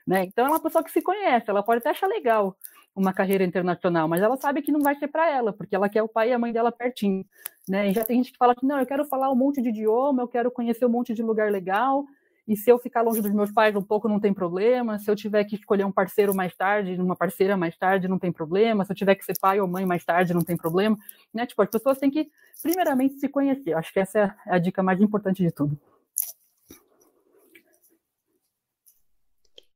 Né? 0.05 0.25
Então 0.25 0.45
é 0.45 0.49
uma 0.49 0.59
pessoa 0.59 0.83
que 0.83 0.91
se 0.91 1.01
conhece, 1.01 1.49
ela 1.49 1.63
pode 1.63 1.79
até 1.79 1.91
achar 1.91 2.07
legal 2.07 2.57
uma 2.93 3.13
carreira 3.13 3.43
internacional, 3.45 4.05
mas 4.07 4.21
ela 4.21 4.35
sabe 4.35 4.61
que 4.61 4.71
não 4.71 4.81
vai 4.81 4.95
ser 4.95 5.07
para 5.07 5.29
ela, 5.29 5.53
porque 5.53 5.73
ela 5.73 5.87
quer 5.87 6.03
o 6.03 6.09
pai 6.09 6.29
e 6.29 6.33
a 6.33 6.39
mãe 6.39 6.51
dela 6.51 6.73
pertinho. 6.73 7.25
Né? 7.67 7.89
E 7.89 7.93
já 7.93 8.03
tem 8.03 8.17
gente 8.17 8.33
que 8.33 8.37
fala 8.37 8.53
que 8.53 8.65
não, 8.65 8.79
eu 8.79 8.85
quero 8.85 9.05
falar 9.05 9.31
um 9.31 9.35
monte 9.35 9.61
de 9.61 9.69
idioma, 9.69 10.21
eu 10.21 10.27
quero 10.27 10.51
conhecer 10.51 10.85
um 10.85 10.89
monte 10.89 11.13
de 11.13 11.23
lugar 11.23 11.49
legal, 11.49 12.05
e 12.51 12.57
se 12.57 12.69
eu 12.69 12.77
ficar 12.77 13.01
longe 13.01 13.21
dos 13.21 13.31
meus 13.31 13.49
pais 13.49 13.73
um 13.77 13.81
pouco, 13.81 14.09
não 14.09 14.19
tem 14.19 14.33
problema. 14.33 14.99
Se 14.99 15.09
eu 15.09 15.15
tiver 15.15 15.45
que 15.45 15.55
escolher 15.55 15.85
um 15.85 15.91
parceiro 15.91 16.35
mais 16.35 16.53
tarde, 16.53 16.99
uma 16.99 17.15
parceira 17.15 17.55
mais 17.55 17.77
tarde, 17.77 18.09
não 18.09 18.19
tem 18.19 18.29
problema. 18.29 18.83
Se 18.83 18.91
eu 18.91 18.95
tiver 18.95 19.15
que 19.15 19.23
ser 19.23 19.39
pai 19.39 19.61
ou 19.61 19.67
mãe 19.69 19.85
mais 19.85 20.03
tarde, 20.03 20.33
não 20.33 20.43
tem 20.43 20.57
problema. 20.57 20.97
Né? 21.33 21.45
Tipo, 21.45 21.61
as 21.61 21.69
pessoas 21.69 21.97
têm 21.97 22.11
que, 22.11 22.29
primeiramente, 22.61 23.13
se 23.21 23.29
conhecer. 23.29 23.71
Acho 23.73 23.93
que 23.93 24.01
essa 24.01 24.35
é 24.45 24.55
a 24.55 24.57
dica 24.57 24.83
mais 24.83 24.99
importante 24.99 25.41
de 25.41 25.49
tudo. 25.49 25.79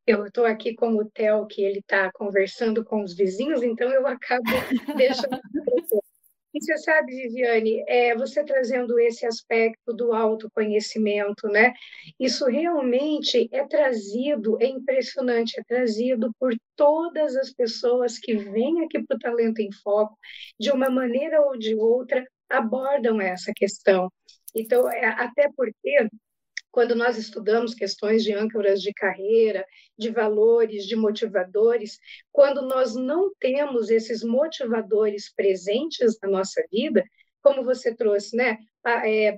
Eu 0.05 0.25
estou 0.25 0.45
aqui 0.45 0.75
com 0.75 0.97
o 0.97 1.05
Theo, 1.05 1.47
que 1.47 1.63
ele 1.63 1.79
está 1.79 2.11
conversando 2.11 2.83
com 2.83 3.01
os 3.01 3.15
vizinhos, 3.15 3.63
então 3.63 3.89
eu 3.89 4.05
acabo 4.05 4.43
deixando 4.97 5.39
e 6.55 6.63
você 6.63 6.77
sabe, 6.77 7.13
Viviane, 7.13 7.83
é, 7.85 8.15
você 8.15 8.41
trazendo 8.45 8.97
esse 8.97 9.25
aspecto 9.25 9.93
do 9.93 10.13
autoconhecimento, 10.13 11.49
né? 11.49 11.73
Isso 12.17 12.45
realmente 12.45 13.49
é 13.51 13.67
trazido, 13.67 14.57
é 14.61 14.65
impressionante, 14.67 15.59
é 15.59 15.63
trazido 15.65 16.33
por 16.39 16.55
todas 16.77 17.35
as 17.35 17.51
pessoas 17.51 18.17
que 18.17 18.37
vêm 18.37 18.85
aqui 18.85 19.03
para 19.03 19.17
o 19.17 19.19
Talento 19.19 19.59
em 19.59 19.69
Foco, 19.83 20.17
de 20.57 20.71
uma 20.71 20.89
maneira 20.89 21.41
ou 21.41 21.57
de 21.57 21.75
outra, 21.75 22.25
abordam 22.49 23.19
essa 23.19 23.51
questão. 23.53 24.09
Então, 24.55 24.89
é, 24.89 25.07
até 25.07 25.49
porque 25.57 26.07
quando 26.75 26.93
nós 26.93 27.17
estudamos 27.17 27.73
questões 27.73 28.21
de 28.21 28.33
âncoras 28.33 28.81
de 28.81 28.91
carreira, 28.93 29.65
de 29.97 30.09
valores, 30.09 30.85
de 30.85 30.93
motivadores, 30.93 31.97
quando 32.33 32.61
nós 32.61 32.93
não 32.97 33.33
temos 33.39 33.89
esses 33.89 34.21
motivadores 34.21 35.33
presentes 35.33 36.17
na 36.21 36.27
nossa 36.27 36.61
vida, 36.69 37.01
como 37.41 37.63
você 37.63 37.95
trouxe, 37.95 38.35
né? 38.35 38.57
É, 39.05 39.37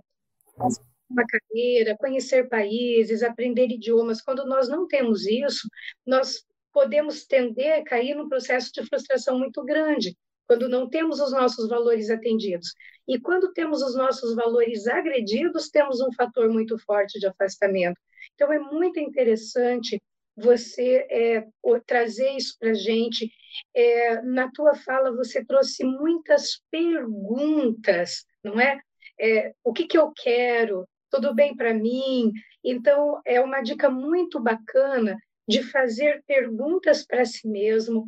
uma 1.07 1.23
carreira, 1.29 1.95
conhecer 1.99 2.49
países, 2.49 3.21
aprender 3.21 3.67
idiomas, 3.67 4.19
quando 4.19 4.43
nós 4.47 4.67
não 4.67 4.87
temos 4.87 5.27
isso, 5.27 5.69
nós 6.07 6.43
podemos 6.73 7.27
tender 7.27 7.73
a 7.73 7.83
cair 7.83 8.15
num 8.15 8.27
processo 8.27 8.71
de 8.73 8.83
frustração 8.83 9.37
muito 9.37 9.63
grande, 9.63 10.17
quando 10.47 10.69
não 10.69 10.89
temos 10.89 11.19
os 11.19 11.31
nossos 11.31 11.67
valores 11.67 12.09
atendidos. 12.09 12.73
E 13.07 13.19
quando 13.19 13.51
temos 13.53 13.81
os 13.81 13.95
nossos 13.95 14.33
valores 14.35 14.87
agredidos, 14.87 15.69
temos 15.69 16.01
um 16.01 16.11
fator 16.13 16.49
muito 16.49 16.77
forte 16.79 17.19
de 17.19 17.27
afastamento. 17.27 17.99
Então, 18.33 18.51
é 18.51 18.59
muito 18.59 18.99
interessante 18.99 20.01
você 20.35 21.07
é, 21.09 21.47
trazer 21.85 22.31
isso 22.31 22.55
para 22.59 22.71
a 22.71 22.75
gente. 22.75 23.31
É, 23.75 24.21
na 24.21 24.49
tua 24.51 24.75
fala, 24.75 25.15
você 25.15 25.43
trouxe 25.43 25.83
muitas 25.83 26.61
perguntas, 26.71 28.25
não 28.43 28.59
é? 28.59 28.79
é 29.19 29.53
o 29.63 29.73
que, 29.73 29.87
que 29.87 29.97
eu 29.97 30.11
quero? 30.11 30.87
Tudo 31.09 31.33
bem 31.33 31.55
para 31.55 31.73
mim? 31.73 32.31
Então, 32.63 33.19
é 33.25 33.41
uma 33.41 33.61
dica 33.61 33.89
muito 33.89 34.39
bacana 34.39 35.17
de 35.47 35.63
fazer 35.63 36.21
perguntas 36.27 37.05
para 37.05 37.25
si 37.25 37.47
mesmo 37.47 38.07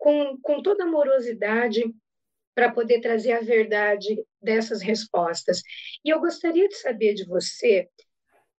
com, 0.00 0.38
com 0.40 0.62
toda 0.62 0.84
amorosidade 0.84 1.84
para 2.54 2.72
poder 2.72 3.00
trazer 3.00 3.32
a 3.32 3.40
verdade 3.40 4.24
dessas 4.42 4.80
respostas. 4.80 5.62
E 6.04 6.08
eu 6.08 6.18
gostaria 6.18 6.66
de 6.66 6.74
saber 6.76 7.14
de 7.14 7.24
você, 7.24 7.88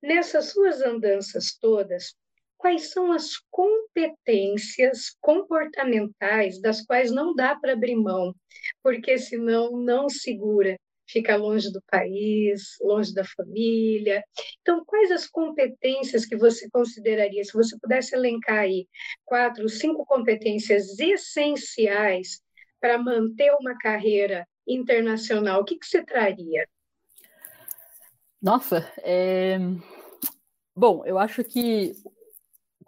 nessas 0.01 0.51
suas 0.51 0.81
andanças 0.81 1.57
todas, 1.59 2.15
quais 2.57 2.91
são 2.91 3.11
as 3.11 3.31
competências 3.49 5.15
comportamentais 5.19 6.61
das 6.61 6.85
quais 6.85 7.11
não 7.11 7.35
dá 7.35 7.55
para 7.55 7.73
abrir 7.73 7.95
mão, 7.95 8.35
porque 8.83 9.17
senão 9.17 9.71
não 9.71 10.07
segura, 10.07 10.77
fica 11.11 11.35
longe 11.35 11.71
do 11.71 11.81
país, 11.89 12.77
longe 12.81 13.13
da 13.13 13.23
família. 13.23 14.23
Então, 14.61 14.83
quais 14.85 15.11
as 15.11 15.27
competências 15.27 16.25
que 16.25 16.35
você 16.35 16.69
consideraria, 16.69 17.43
se 17.43 17.53
você 17.53 17.77
pudesse 17.79 18.15
elencar 18.15 18.59
aí 18.59 18.87
quatro, 19.25 19.67
cinco 19.69 20.05
competências 20.05 20.97
essenciais 20.99 22.41
para 22.79 22.97
manter 22.97 23.51
uma 23.59 23.77
carreira 23.77 24.47
internacional, 24.67 25.61
o 25.61 25.65
que, 25.65 25.77
que 25.77 25.85
você 25.85 26.03
traria? 26.03 26.67
Nossa, 28.41 28.91
é... 28.99 29.57
bom, 30.75 31.05
eu 31.05 31.19
acho 31.19 31.43
que 31.43 31.93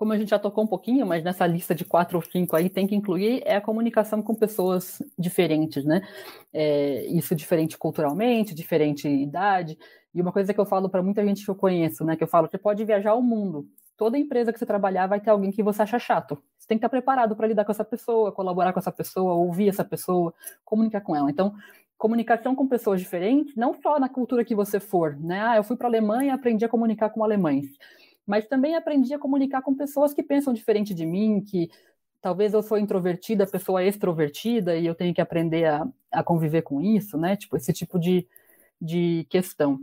como 0.04 0.12
a 0.12 0.18
gente 0.18 0.32
já 0.32 0.38
tocou 0.38 0.66
um 0.66 0.68
pouquinho, 0.68 1.06
mas 1.06 1.24
nessa 1.24 1.48
lista 1.48 1.74
de 1.74 1.86
quatro 1.86 2.18
ou 2.18 2.22
cinco 2.22 2.58
aí 2.58 2.70
tem 2.70 2.86
que 2.86 2.94
incluir 2.94 3.42
é 3.46 3.56
a 3.56 3.62
comunicação 3.62 4.22
com 4.22 4.36
pessoas 4.36 5.02
diferentes, 5.18 5.86
né? 5.86 6.02
É, 6.52 7.06
isso 7.06 7.34
diferente 7.34 7.78
culturalmente, 7.78 8.54
diferente 8.54 9.08
idade. 9.08 9.78
E 10.14 10.22
uma 10.22 10.34
coisa 10.34 10.54
que 10.54 10.60
eu 10.60 10.66
falo 10.66 10.90
para 10.90 11.02
muita 11.02 11.26
gente 11.26 11.46
que 11.46 11.50
eu 11.50 11.56
conheço, 11.56 12.04
né? 12.04 12.18
Que 12.18 12.24
eu 12.26 12.28
falo, 12.28 12.50
você 12.50 12.58
pode 12.58 12.84
viajar 12.84 13.14
o 13.14 13.22
mundo. 13.22 13.66
Toda 13.96 14.18
empresa 14.18 14.52
que 14.52 14.60
você 14.60 14.66
trabalhar 14.66 15.08
vai 15.08 15.22
ter 15.22 15.30
alguém 15.30 15.52
que 15.52 15.64
você 15.64 15.84
acha 15.84 15.98
chato. 15.98 16.38
Você 16.60 16.68
tem 16.68 16.78
que 16.78 16.80
estar 16.80 16.90
preparado 16.90 17.34
para 17.34 17.48
lidar 17.48 17.64
com 17.64 17.72
essa 17.72 17.86
pessoa, 17.86 18.30
colaborar 18.34 18.74
com 18.74 18.80
essa 18.80 18.92
pessoa, 18.92 19.36
ouvir 19.36 19.70
essa 19.70 19.86
pessoa, 19.86 20.34
comunicar 20.66 21.00
com 21.00 21.16
ela. 21.16 21.32
Então, 21.32 21.56
comunicação 21.98 22.54
com 22.54 22.68
pessoas 22.68 23.00
diferentes, 23.00 23.56
não 23.56 23.74
só 23.82 23.98
na 24.02 24.10
cultura 24.10 24.44
que 24.44 24.54
você 24.54 24.82
for, 24.82 25.16
né? 25.18 25.40
Ah, 25.40 25.56
eu 25.56 25.64
fui 25.64 25.78
para 25.78 25.88
a 25.88 25.90
Alemanha 25.92 26.34
aprendi 26.34 26.66
a 26.66 26.68
comunicar 26.68 27.10
com 27.10 27.24
alemães 27.24 27.72
mas 28.26 28.48
também 28.48 28.76
aprendi 28.76 29.14
a 29.14 29.20
comunicar 29.20 29.62
com 29.62 29.76
pessoas 29.76 30.14
que 30.14 30.24
pensam 30.24 30.54
diferente 30.54 30.94
de 30.94 31.06
mim, 31.06 31.42
que 31.42 31.70
talvez 32.22 32.54
eu 32.54 32.64
sou 32.64 32.78
introvertida, 32.78 33.44
a 33.44 33.50
pessoa 33.50 33.84
é 33.84 33.88
extrovertida, 33.88 34.78
e 34.78 34.86
eu 34.86 34.96
tenho 34.96 35.14
que 35.14 35.22
aprender 35.22 35.66
a, 35.66 35.88
a 36.12 36.24
conviver 36.24 36.62
com 36.62 36.82
isso, 36.82 37.18
né? 37.18 37.36
Tipo, 37.36 37.58
esse 37.58 37.74
tipo 37.74 38.00
de, 38.00 38.26
de 38.82 39.28
questão. 39.30 39.78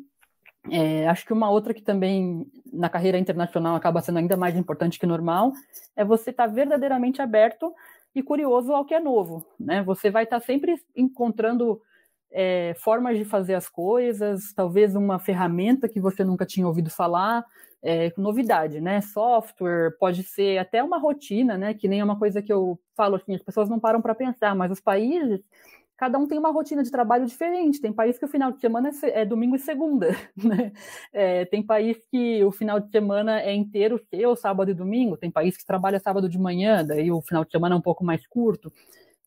É, 0.71 1.09
acho 1.09 1.25
que 1.25 1.33
uma 1.33 1.51
outra 1.51 1.73
que 1.73 1.83
também 1.83 2.47
na 2.73 2.89
carreira 2.89 3.19
internacional 3.19 3.77
acaba 3.77 4.03
sendo 4.03 4.19
ainda 4.19 4.37
mais 4.37 4.57
importante 4.57 4.99
que 4.99 5.07
normal 5.07 5.53
é 5.97 6.05
você 6.05 6.31
estar 6.31 6.49
tá 6.49 6.53
verdadeiramente 6.53 7.23
aberto 7.23 7.75
e 8.15 8.23
curioso 8.23 8.73
ao 8.73 8.85
que 8.85 8.95
é 8.95 9.01
novo, 9.01 9.45
né? 9.59 9.83
Você 9.83 10.11
vai 10.11 10.25
estar 10.25 10.41
tá 10.41 10.47
sempre 10.47 10.81
encontrando 10.97 11.81
é, 12.33 12.75
formas 12.79 13.19
de 13.19 13.25
fazer 13.25 13.55
as 13.55 13.69
coisas, 13.69 14.53
talvez 14.55 14.95
uma 14.95 15.19
ferramenta 15.19 15.89
que 15.89 16.01
você 16.01 16.25
nunca 16.25 16.47
tinha 16.47 16.67
ouvido 16.67 16.91
falar, 16.91 17.45
é, 17.83 18.13
novidade, 18.17 18.81
né? 18.81 19.01
Software, 19.01 19.97
pode 19.99 20.23
ser 20.23 20.59
até 20.59 20.83
uma 20.83 20.99
rotina, 20.99 21.57
né? 21.57 21.75
Que 21.75 21.89
nem 21.89 22.01
é 22.01 22.05
uma 22.05 22.19
coisa 22.19 22.43
que 22.43 22.53
eu 22.53 22.79
falo 22.97 23.17
assim, 23.17 23.35
as 23.35 23.43
pessoas 23.43 23.69
não 23.69 23.81
param 23.81 24.01
para 24.03 24.15
pensar, 24.15 24.55
mas 24.55 24.71
os 24.71 24.81
países, 24.81 25.41
cada 25.97 26.19
um 26.19 26.27
tem 26.27 26.39
uma 26.39 26.51
rotina 26.51 26.83
de 26.83 26.91
trabalho 26.91 27.27
diferente. 27.27 27.81
Tem 27.81 27.93
país 27.93 28.19
que 28.19 28.25
o 28.25 28.29
final 28.29 28.53
de 28.53 28.61
semana 28.61 28.91
é, 29.03 29.23
é 29.23 29.25
domingo 29.25 29.57
e 29.57 29.59
segunda, 29.59 30.11
né? 30.37 30.73
É, 31.13 31.45
tem 31.47 31.63
país 31.63 31.97
que 32.11 32.45
o 32.45 32.53
final 32.53 32.79
de 32.79 32.91
semana 32.91 33.41
é 33.41 33.55
inteiro 33.55 33.99
seu, 34.11 34.37
sábado 34.37 34.71
e 34.71 34.75
domingo. 34.75 35.17
Tem 35.17 35.31
país 35.31 35.57
que 35.57 35.67
trabalha 35.67 35.99
sábado 35.99 36.29
de 36.29 36.39
manhã, 36.39 36.85
daí 36.85 37.11
o 37.11 37.21
final 37.23 37.45
de 37.45 37.51
semana 37.51 37.75
é 37.75 37.79
um 37.79 37.83
pouco 37.83 38.05
mais 38.05 38.27
curto. 38.27 38.73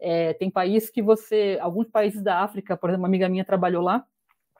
É, 0.06 0.34
tem 0.34 0.52
país 0.52 0.90
que 0.90 1.02
você, 1.02 1.58
alguns 1.62 1.88
países 1.88 2.22
da 2.22 2.42
África, 2.42 2.76
por 2.76 2.90
exemplo, 2.90 3.04
uma 3.04 3.08
amiga 3.08 3.30
minha 3.30 3.46
trabalhou 3.46 3.82
lá, 3.82 4.06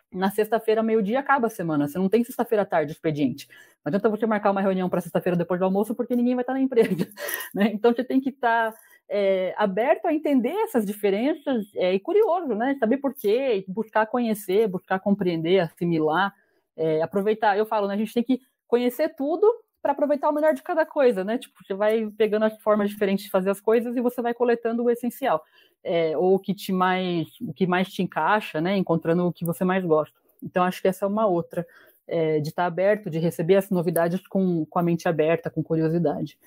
na 0.10 0.32
sexta-feira, 0.32 0.82
meio-dia, 0.82 1.20
acaba 1.20 1.48
a 1.48 1.50
semana. 1.50 1.86
Você 1.86 1.98
não 1.98 2.08
tem 2.08 2.24
sexta-feira 2.24 2.62
à 2.62 2.66
tarde 2.66 2.94
expediente. 2.94 3.50
Não 3.84 3.90
adianta 3.90 4.08
você 4.08 4.26
marcar 4.26 4.52
uma 4.52 4.62
reunião 4.62 4.88
para 4.88 5.02
sexta-feira 5.02 5.36
depois 5.36 5.60
do 5.60 5.66
almoço, 5.66 5.94
porque 5.94 6.16
ninguém 6.16 6.34
vai 6.34 6.44
estar 6.44 6.54
na 6.54 6.62
empresa. 6.62 6.90
Né? 7.54 7.72
Então, 7.74 7.94
você 7.94 8.04
tem 8.04 8.22
que 8.22 8.30
estar 8.30 8.74
é, 9.10 9.54
aberto 9.58 10.06
a 10.06 10.14
entender 10.14 10.54
essas 10.64 10.86
diferenças 10.86 11.66
é, 11.76 11.94
e 11.94 12.00
curioso, 12.00 12.56
né? 12.56 12.76
Saber 12.80 12.98
por 12.98 13.14
quê, 13.14 13.64
buscar 13.68 14.08
conhecer, 14.08 14.68
buscar 14.68 15.00
compreender, 15.00 15.60
assimilar, 15.60 16.34
é, 16.76 17.02
aproveitar. 17.02 17.58
Eu 17.58 17.66
falo, 17.66 17.88
né? 17.88 17.94
A 17.94 17.98
gente 17.98 18.14
tem 18.14 18.24
que 18.24 18.40
conhecer 18.66 19.10
tudo 19.16 19.46
para 19.84 19.92
aproveitar 19.92 20.30
o 20.30 20.34
melhor 20.34 20.54
de 20.54 20.64
cada 20.64 20.86
coisa, 20.86 21.26
né? 21.26 21.38
Tipo, 21.38 21.62
você 21.62 21.74
vai 21.74 22.10
pegando 22.18 22.46
as 22.46 22.58
formas 22.62 22.90
diferentes 22.90 23.26
de 23.26 23.30
fazer 23.30 23.50
as 23.50 23.60
coisas 23.60 23.98
e 23.98 24.02
você 24.02 24.22
vai 24.22 24.34
coletando 24.34 24.82
o 24.82 24.90
essencial, 24.90 25.44
é, 25.84 26.18
ou 26.18 26.36
o 26.36 26.40
que 26.40 26.56
te 26.56 26.72
mais, 26.72 27.28
o 27.42 27.54
que 27.54 27.68
mais 27.68 27.90
te 27.90 28.02
encaixa, 28.02 28.62
né? 28.62 28.78
Encontrando 28.78 29.28
o 29.28 29.34
que 29.34 29.44
você 29.44 29.66
mais 29.66 29.84
gosta. 29.84 30.18
Então, 30.42 30.64
acho 30.64 30.82
que 30.82 30.88
essa 30.88 31.04
é 31.04 31.08
uma 31.08 31.28
outra, 31.28 31.68
é, 32.08 32.40
de 32.40 32.48
estar 32.48 32.66
aberto, 32.66 33.10
de 33.10 33.20
receber 33.20 33.58
as 33.58 33.70
novidades 33.70 34.26
com, 34.26 34.66
com 34.66 34.80
a 34.80 34.84
mente 34.84 35.06
aberta, 35.06 35.50
com 35.50 35.62
curiosidade. 35.62 36.38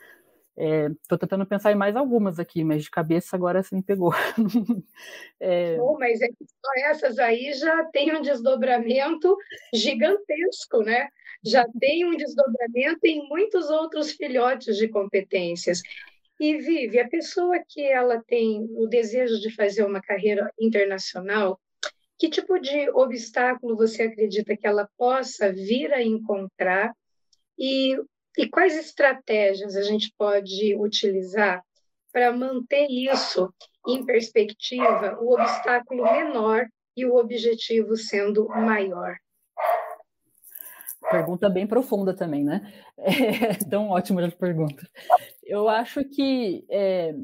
Estou 0.56 1.16
é, 1.16 1.18
tentando 1.18 1.44
pensar 1.44 1.70
em 1.70 1.74
mais 1.74 1.94
algumas 1.94 2.38
aqui, 2.38 2.64
mas 2.64 2.82
de 2.82 2.90
cabeça 2.90 3.36
agora 3.36 3.62
você 3.62 3.74
me 3.74 3.82
pegou. 3.82 4.12
é... 5.38 5.76
Bom, 5.76 5.98
mas 5.98 6.22
é 6.22 6.28
só 6.28 6.88
essas 6.90 7.18
aí 7.18 7.52
já 7.52 7.84
tem 7.92 8.16
um 8.16 8.22
desdobramento 8.22 9.36
gigantesco, 9.74 10.82
né? 10.82 11.08
Já 11.44 11.66
tem 11.78 12.06
um 12.06 12.16
desdobramento 12.16 13.00
em 13.04 13.28
muitos 13.28 13.68
outros 13.68 14.12
filhotes 14.12 14.76
de 14.78 14.88
competências. 14.88 15.82
E 16.40 16.56
Vive, 16.56 17.00
a 17.00 17.08
pessoa 17.08 17.58
que 17.68 17.82
ela 17.82 18.22
tem 18.26 18.66
o 18.76 18.86
desejo 18.86 19.38
de 19.40 19.54
fazer 19.54 19.84
uma 19.84 20.00
carreira 20.00 20.50
internacional, 20.58 21.60
que 22.18 22.30
tipo 22.30 22.58
de 22.58 22.88
obstáculo 22.90 23.76
você 23.76 24.04
acredita 24.04 24.56
que 24.56 24.66
ela 24.66 24.88
possa 24.96 25.52
vir 25.52 25.92
a 25.92 26.02
encontrar 26.02 26.94
e 27.58 27.98
e 28.36 28.48
quais 28.48 28.76
estratégias 28.76 29.76
a 29.76 29.82
gente 29.82 30.12
pode 30.16 30.74
utilizar 30.76 31.62
para 32.12 32.32
manter 32.32 32.86
isso 32.90 33.52
em 33.86 34.04
perspectiva, 34.04 35.16
o 35.20 35.34
obstáculo 35.34 36.04
menor 36.04 36.66
e 36.96 37.06
o 37.06 37.16
objetivo 37.16 37.96
sendo 37.96 38.48
maior? 38.48 39.16
Pergunta 41.10 41.48
bem 41.48 41.66
profunda 41.66 42.14
também, 42.14 42.44
né? 42.44 42.72
É, 42.98 43.54
tão 43.68 43.90
ótima 43.90 44.24
as 44.24 44.34
perguntas. 44.34 44.88
Eu 45.44 45.68
acho 45.68 46.02
que, 46.04 46.64
é, 46.68 47.14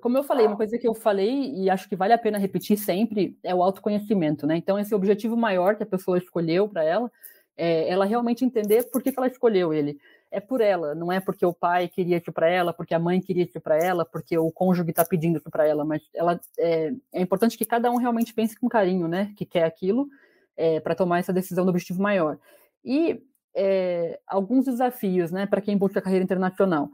como 0.00 0.16
eu 0.16 0.22
falei, 0.22 0.46
uma 0.46 0.56
coisa 0.56 0.78
que 0.78 0.86
eu 0.86 0.94
falei 0.94 1.52
e 1.54 1.68
acho 1.68 1.88
que 1.88 1.96
vale 1.96 2.12
a 2.12 2.18
pena 2.18 2.38
repetir 2.38 2.78
sempre 2.78 3.36
é 3.42 3.52
o 3.52 3.62
autoconhecimento, 3.62 4.46
né? 4.46 4.56
Então, 4.56 4.78
esse 4.78 4.94
objetivo 4.94 5.36
maior 5.36 5.76
que 5.76 5.82
a 5.82 5.86
pessoa 5.86 6.16
escolheu 6.16 6.68
para 6.68 6.84
ela, 6.84 7.10
é 7.56 7.88
ela 7.88 8.04
realmente 8.04 8.44
entender 8.44 8.88
por 8.90 9.02
que, 9.02 9.10
que 9.10 9.18
ela 9.18 9.26
escolheu 9.26 9.74
ele 9.74 9.98
é 10.30 10.40
por 10.40 10.60
ela, 10.60 10.94
não 10.94 11.10
é 11.10 11.20
porque 11.20 11.44
o 11.44 11.54
pai 11.54 11.88
queria 11.88 12.18
isso 12.18 12.32
para 12.32 12.48
ela, 12.48 12.72
porque 12.72 12.94
a 12.94 12.98
mãe 12.98 13.20
queria 13.20 13.44
isso 13.44 13.60
para 13.60 13.76
ela, 13.76 14.04
porque 14.04 14.36
o 14.36 14.50
cônjuge 14.50 14.90
está 14.90 15.04
pedindo 15.04 15.38
isso 15.38 15.50
para 15.50 15.66
ela, 15.66 15.84
mas 15.84 16.02
ela 16.14 16.38
é, 16.58 16.92
é, 17.12 17.20
importante 17.20 17.56
que 17.56 17.64
cada 17.64 17.90
um 17.90 17.96
realmente 17.96 18.34
pense 18.34 18.58
com 18.58 18.68
carinho, 18.68 19.08
né, 19.08 19.32
que 19.36 19.46
quer 19.46 19.64
aquilo, 19.64 20.08
é, 20.56 20.80
para 20.80 20.94
tomar 20.94 21.18
essa 21.18 21.32
decisão 21.32 21.64
do 21.64 21.70
objetivo 21.70 22.02
maior. 22.02 22.38
E 22.84 23.22
é, 23.54 24.20
alguns 24.26 24.66
desafios, 24.66 25.30
né, 25.30 25.46
para 25.46 25.60
quem 25.60 25.76
busca 25.76 26.02
carreira 26.02 26.24
internacional. 26.24 26.90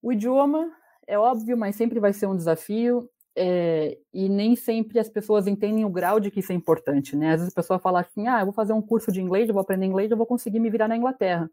O 0.00 0.12
idioma 0.12 0.70
é 1.06 1.18
óbvio, 1.18 1.56
mas 1.56 1.76
sempre 1.76 1.98
vai 1.98 2.12
ser 2.12 2.26
um 2.26 2.36
desafio. 2.36 3.08
É, 3.34 3.96
e 4.12 4.28
nem 4.28 4.54
sempre 4.54 4.98
as 4.98 5.08
pessoas 5.08 5.46
entendem 5.46 5.86
o 5.86 5.88
grau 5.88 6.20
de 6.20 6.30
que 6.30 6.40
isso 6.40 6.52
é 6.52 6.54
importante, 6.54 7.16
né? 7.16 7.30
Às 7.32 7.40
vezes 7.40 7.52
a 7.52 7.56
pessoa 7.56 7.78
fala 7.78 8.00
assim, 8.00 8.28
ah, 8.28 8.40
eu 8.40 8.44
vou 8.44 8.52
fazer 8.52 8.74
um 8.74 8.82
curso 8.82 9.10
de 9.10 9.22
inglês, 9.22 9.48
eu 9.48 9.54
vou 9.54 9.62
aprender 9.62 9.86
inglês, 9.86 10.10
eu 10.10 10.18
vou 10.18 10.26
conseguir 10.26 10.60
me 10.60 10.68
virar 10.68 10.86
na 10.86 10.98
Inglaterra. 10.98 11.50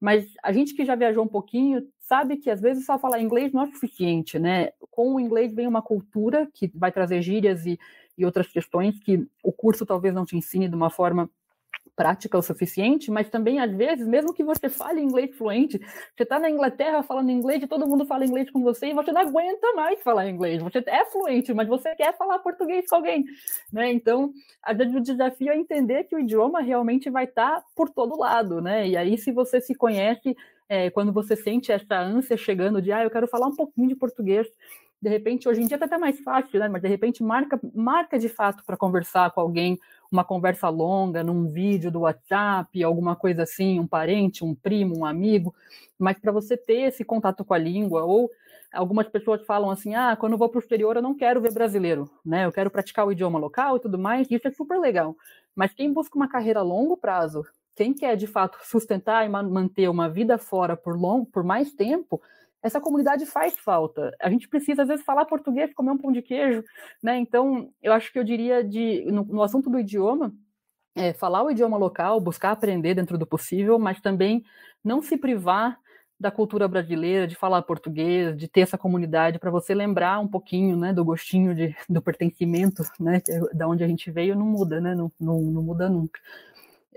Mas 0.00 0.26
a 0.42 0.50
gente 0.50 0.74
que 0.74 0.84
já 0.84 0.94
viajou 0.94 1.22
um 1.22 1.28
pouquinho 1.28 1.86
sabe 2.00 2.38
que 2.38 2.50
às 2.50 2.60
vezes 2.60 2.86
só 2.86 2.98
falar 2.98 3.20
inglês 3.20 3.52
não 3.52 3.62
é 3.62 3.66
suficiente, 3.66 4.38
né? 4.38 4.70
Com 4.90 5.14
o 5.14 5.20
inglês 5.20 5.54
vem 5.54 5.66
uma 5.66 5.82
cultura 5.82 6.48
que 6.54 6.70
vai 6.74 6.90
trazer 6.90 7.20
gírias 7.20 7.66
e, 7.66 7.78
e 8.16 8.24
outras 8.24 8.48
questões 8.48 8.98
que 8.98 9.28
o 9.44 9.52
curso 9.52 9.84
talvez 9.84 10.14
não 10.14 10.24
te 10.24 10.36
ensine 10.36 10.68
de 10.68 10.74
uma 10.74 10.90
forma 10.90 11.30
prática 11.96 12.38
o 12.38 12.42
suficiente, 12.42 13.10
mas 13.10 13.28
também, 13.28 13.60
às 13.60 13.70
vezes, 13.74 14.06
mesmo 14.06 14.32
que 14.32 14.42
você 14.42 14.68
fale 14.68 15.00
inglês 15.00 15.34
fluente, 15.36 15.78
você 16.16 16.22
está 16.22 16.38
na 16.38 16.50
Inglaterra 16.50 17.02
falando 17.02 17.30
inglês 17.30 17.62
e 17.62 17.66
todo 17.66 17.86
mundo 17.86 18.06
fala 18.06 18.24
inglês 18.24 18.50
com 18.50 18.62
você 18.62 18.88
e 18.88 18.94
você 18.94 19.12
não 19.12 19.20
aguenta 19.20 19.72
mais 19.74 20.02
falar 20.02 20.28
inglês. 20.28 20.62
Você 20.62 20.82
é 20.86 21.04
fluente, 21.06 21.52
mas 21.52 21.68
você 21.68 21.94
quer 21.94 22.16
falar 22.16 22.38
português 22.38 22.86
com 22.88 22.96
alguém. 22.96 23.24
Né? 23.72 23.92
Então, 23.92 24.32
às 24.62 24.76
vezes, 24.76 24.94
o 24.94 25.00
desafio 25.00 25.50
é 25.50 25.56
entender 25.56 26.04
que 26.04 26.16
o 26.16 26.20
idioma 26.20 26.60
realmente 26.60 27.10
vai 27.10 27.24
estar 27.24 27.60
tá 27.60 27.64
por 27.74 27.90
todo 27.90 28.18
lado. 28.18 28.60
Né? 28.60 28.88
E 28.88 28.96
aí, 28.96 29.18
se 29.18 29.32
você 29.32 29.60
se 29.60 29.74
conhece, 29.74 30.36
é, 30.68 30.88
quando 30.90 31.12
você 31.12 31.34
sente 31.34 31.72
essa 31.72 31.98
ânsia 31.98 32.36
chegando 32.36 32.80
de, 32.80 32.92
ah, 32.92 33.02
eu 33.02 33.10
quero 33.10 33.26
falar 33.26 33.46
um 33.46 33.56
pouquinho 33.56 33.88
de 33.88 33.96
português, 33.96 34.46
de 35.02 35.08
repente, 35.08 35.48
hoje 35.48 35.62
em 35.62 35.66
dia 35.66 35.76
está 35.76 35.86
até 35.86 35.96
mais 35.96 36.20
fácil, 36.20 36.60
né? 36.60 36.68
Mas 36.68 36.82
de 36.82 36.88
repente 36.88 37.22
marca, 37.22 37.58
marca 37.74 38.18
de 38.18 38.28
fato 38.28 38.62
para 38.64 38.76
conversar 38.76 39.30
com 39.30 39.40
alguém, 39.40 39.78
uma 40.10 40.24
conversa 40.24 40.68
longa, 40.68 41.22
num 41.22 41.46
vídeo 41.48 41.90
do 41.90 42.00
WhatsApp, 42.00 42.82
alguma 42.82 43.14
coisa 43.14 43.42
assim, 43.44 43.78
um 43.78 43.86
parente, 43.86 44.44
um 44.44 44.54
primo, 44.54 44.98
um 44.98 45.04
amigo, 45.04 45.54
mas 45.98 46.18
para 46.18 46.32
você 46.32 46.56
ter 46.56 46.88
esse 46.88 47.04
contato 47.04 47.44
com 47.44 47.54
a 47.54 47.58
língua, 47.58 48.04
ou 48.04 48.30
algumas 48.72 49.08
pessoas 49.08 49.42
falam 49.46 49.70
assim, 49.70 49.94
ah, 49.94 50.16
quando 50.16 50.32
eu 50.32 50.38
vou 50.38 50.48
para 50.48 50.58
o 50.58 50.60
exterior 50.62 50.96
eu 50.96 51.02
não 51.02 51.14
quero 51.14 51.40
ver 51.40 51.52
brasileiro, 51.52 52.10
né? 52.24 52.46
Eu 52.46 52.52
quero 52.52 52.70
praticar 52.70 53.06
o 53.06 53.12
idioma 53.12 53.38
local 53.38 53.76
e 53.76 53.80
tudo 53.80 53.98
mais, 53.98 54.30
isso 54.30 54.46
é 54.48 54.50
super 54.50 54.78
legal. 54.78 55.16
Mas 55.54 55.72
quem 55.74 55.92
busca 55.92 56.16
uma 56.16 56.28
carreira 56.28 56.60
a 56.60 56.62
longo 56.62 56.96
prazo, 56.96 57.44
quem 57.76 57.92
quer 57.94 58.16
de 58.16 58.26
fato 58.26 58.58
sustentar 58.62 59.24
e 59.24 59.28
manter 59.28 59.88
uma 59.88 60.08
vida 60.08 60.38
fora 60.38 60.76
por 60.76 60.98
long, 60.98 61.24
por 61.24 61.42
mais 61.42 61.72
tempo, 61.72 62.20
essa 62.62 62.80
comunidade 62.80 63.26
faz 63.26 63.58
falta. 63.58 64.14
A 64.20 64.28
gente 64.30 64.48
precisa, 64.48 64.82
às 64.82 64.88
vezes, 64.88 65.04
falar 65.04 65.24
português, 65.24 65.72
comer 65.74 65.92
um 65.92 65.98
pão 65.98 66.12
de 66.12 66.22
queijo, 66.22 66.62
né? 67.02 67.16
Então, 67.18 67.72
eu 67.82 67.92
acho 67.92 68.12
que 68.12 68.18
eu 68.18 68.24
diria 68.24 68.62
de 68.62 69.04
no, 69.10 69.24
no 69.24 69.42
assunto 69.42 69.70
do 69.70 69.78
idioma, 69.78 70.32
é, 70.94 71.12
falar 71.12 71.42
o 71.42 71.50
idioma 71.50 71.76
local, 71.76 72.20
buscar 72.20 72.50
aprender 72.50 72.94
dentro 72.94 73.16
do 73.16 73.26
possível, 73.26 73.78
mas 73.78 74.00
também 74.00 74.44
não 74.84 75.00
se 75.00 75.16
privar 75.16 75.78
da 76.18 76.30
cultura 76.30 76.68
brasileira, 76.68 77.26
de 77.26 77.34
falar 77.34 77.62
português, 77.62 78.36
de 78.36 78.46
ter 78.46 78.60
essa 78.60 78.76
comunidade 78.76 79.38
para 79.38 79.50
você 79.50 79.74
lembrar 79.74 80.20
um 80.20 80.28
pouquinho, 80.28 80.76
né, 80.76 80.92
do 80.92 81.02
gostinho 81.02 81.54
de, 81.54 81.74
do 81.88 82.02
pertencimento, 82.02 82.82
né, 83.00 83.22
é 83.26 83.54
da 83.54 83.66
onde 83.66 83.82
a 83.82 83.88
gente 83.88 84.10
veio, 84.10 84.36
não 84.36 84.44
muda, 84.44 84.82
né, 84.82 84.94
não, 84.94 85.10
não, 85.18 85.40
não 85.40 85.62
muda 85.62 85.88
nunca. 85.88 86.20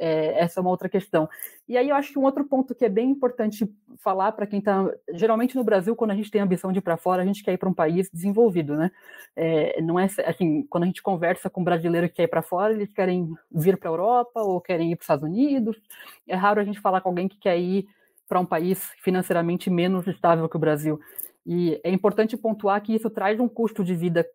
É, 0.06 0.38
essa 0.38 0.60
é 0.60 0.62
uma 0.62 0.70
outra 0.70 0.90
questão. 0.90 1.30
E 1.66 1.78
aí 1.78 1.88
eu 1.88 1.96
acho 1.96 2.12
que 2.12 2.20
um 2.20 2.24
outro 2.24 2.44
ponto 2.44 2.76
que 2.76 2.84
é 2.84 2.90
bem 2.90 3.10
importante 3.10 3.74
falar 4.00 4.34
para 4.34 4.46
quem 4.46 4.60
está. 4.60 4.86
Geralmente 5.14 5.56
no 5.56 5.64
Brasil, 5.64 5.96
quando 5.96 6.12
a 6.12 6.16
gente 6.16 6.30
tem 6.30 6.42
ambição 6.42 6.74
de 6.74 6.80
ir 6.80 6.82
para 6.82 6.98
fora, 6.98 7.22
a 7.22 7.26
gente 7.26 7.42
quer 7.42 7.54
ir 7.54 7.58
para 7.58 7.70
um 7.70 7.74
país 7.74 8.10
desenvolvido, 8.12 8.76
né? 8.76 8.92
É, 9.34 9.82
não 9.82 9.98
é 9.98 10.10
assim, 10.26 10.68
quando 10.70 10.84
a 10.84 10.88
gente 10.88 11.02
conversa 11.02 11.50
com 11.50 11.62
um 11.62 11.64
brasileiro 11.64 12.10
que 12.10 12.16
quer 12.16 12.24
ir 12.24 12.28
para 12.28 12.42
fora, 12.42 12.74
eles 12.74 12.92
querem 12.92 13.34
vir 13.50 13.78
para 13.78 13.90
a 13.90 13.94
Europa 13.94 14.42
ou 14.42 14.60
querem 14.60 14.92
ir 14.92 14.98
para 14.98 15.04
os 15.04 15.06
Estados 15.06 15.24
Unidos. 15.24 15.82
É 16.28 16.36
raro 16.36 16.60
a 16.60 16.66
gente 16.66 16.82
falar 16.82 17.00
com 17.00 17.08
alguém 17.08 17.30
que 17.30 17.38
quer 17.38 17.58
ir 17.58 17.88
para 18.28 18.42
um 18.42 18.46
país 18.46 18.92
financeiramente 19.02 19.70
menos 19.70 20.06
estável 20.06 20.50
que 20.50 20.58
o 20.58 20.60
Brasil. 20.60 21.00
E 21.46 21.80
é 21.82 21.90
importante 21.90 22.36
pontuar 22.36 22.82
que 22.82 22.94
isso 22.94 23.10
traz 23.10 23.40
um 23.40 23.48
custo 23.48 23.86
de 23.86 23.96
vida 23.96 24.28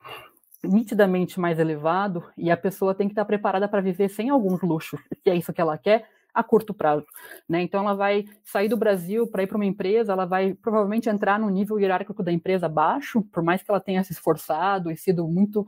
nitidamente 0.64 1.38
mais 1.38 1.58
elevado 1.58 2.24
e 2.36 2.50
a 2.50 2.56
pessoa 2.56 2.94
tem 2.94 3.08
que 3.08 3.12
estar 3.12 3.24
preparada 3.24 3.68
para 3.68 3.80
viver 3.80 4.08
sem 4.08 4.30
alguns 4.30 4.60
luxos, 4.62 5.00
se 5.22 5.30
é 5.30 5.36
isso 5.36 5.52
que 5.52 5.60
ela 5.60 5.78
quer, 5.78 6.08
a 6.34 6.42
curto 6.42 6.72
prazo. 6.72 7.04
Né? 7.48 7.62
Então, 7.62 7.80
ela 7.80 7.94
vai 7.94 8.24
sair 8.44 8.68
do 8.68 8.76
Brasil 8.76 9.26
para 9.26 9.42
ir 9.42 9.46
para 9.46 9.56
uma 9.56 9.66
empresa, 9.66 10.12
ela 10.12 10.24
vai 10.24 10.54
provavelmente 10.54 11.08
entrar 11.08 11.38
no 11.38 11.48
nível 11.48 11.80
hierárquico 11.80 12.22
da 12.22 12.32
empresa 12.32 12.68
baixo, 12.68 13.22
por 13.32 13.42
mais 13.42 13.62
que 13.62 13.70
ela 13.70 13.80
tenha 13.80 14.04
se 14.04 14.12
esforçado 14.12 14.90
e 14.90 14.96
sido 14.96 15.26
muito 15.26 15.66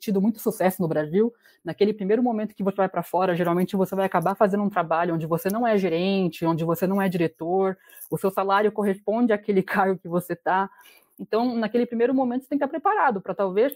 tido 0.00 0.20
muito 0.20 0.40
sucesso 0.40 0.82
no 0.82 0.88
Brasil, 0.88 1.32
naquele 1.64 1.92
primeiro 1.92 2.20
momento 2.20 2.56
que 2.56 2.62
você 2.64 2.76
vai 2.76 2.88
para 2.88 3.04
fora, 3.04 3.36
geralmente 3.36 3.76
você 3.76 3.94
vai 3.94 4.06
acabar 4.06 4.34
fazendo 4.34 4.64
um 4.64 4.68
trabalho 4.68 5.14
onde 5.14 5.26
você 5.26 5.48
não 5.48 5.64
é 5.64 5.76
gerente, 5.76 6.44
onde 6.44 6.64
você 6.64 6.88
não 6.88 7.00
é 7.00 7.08
diretor, 7.08 7.78
o 8.10 8.18
seu 8.18 8.30
salário 8.30 8.72
corresponde 8.72 9.32
àquele 9.32 9.62
cargo 9.64 9.98
que 9.98 10.08
você 10.08 10.32
está. 10.32 10.68
Então, 11.18 11.54
naquele 11.54 11.86
primeiro 11.86 12.12
momento, 12.12 12.42
você 12.42 12.48
tem 12.48 12.58
que 12.58 12.64
estar 12.64 12.70
preparado 12.70 13.20
para 13.20 13.34
talvez 13.34 13.72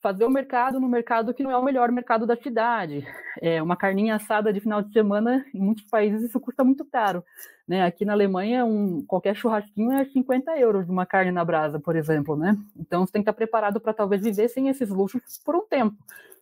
fazer 0.00 0.24
o 0.24 0.30
mercado 0.30 0.80
no 0.80 0.88
mercado 0.88 1.34
que 1.34 1.42
não 1.42 1.50
é 1.50 1.56
o 1.56 1.62
melhor 1.62 1.90
mercado 1.92 2.26
da 2.26 2.36
cidade. 2.36 3.06
É, 3.40 3.62
uma 3.62 3.76
carninha 3.76 4.16
assada 4.16 4.52
de 4.52 4.60
final 4.60 4.82
de 4.82 4.92
semana, 4.92 5.44
em 5.54 5.60
muitos 5.60 5.84
países 5.84 6.22
isso 6.22 6.40
custa 6.40 6.64
muito 6.64 6.84
caro. 6.84 7.24
Né? 7.68 7.84
Aqui 7.84 8.04
na 8.04 8.12
Alemanha, 8.12 8.64
um, 8.64 9.04
qualquer 9.06 9.36
churrasquinho 9.36 9.92
é 9.92 10.04
50 10.04 10.58
euros 10.58 10.86
de 10.86 10.90
uma 10.90 11.06
carne 11.06 11.30
na 11.30 11.44
brasa, 11.44 11.78
por 11.78 11.96
exemplo. 11.96 12.36
Né? 12.36 12.56
Então 12.76 13.06
você 13.06 13.12
tem 13.12 13.22
que 13.22 13.30
estar 13.30 13.36
preparado 13.36 13.80
para 13.80 13.92
talvez 13.92 14.22
viver 14.22 14.48
sem 14.48 14.68
esses 14.68 14.88
luxos 14.88 15.22
por 15.44 15.54
um 15.54 15.66
tempo. 15.66 15.96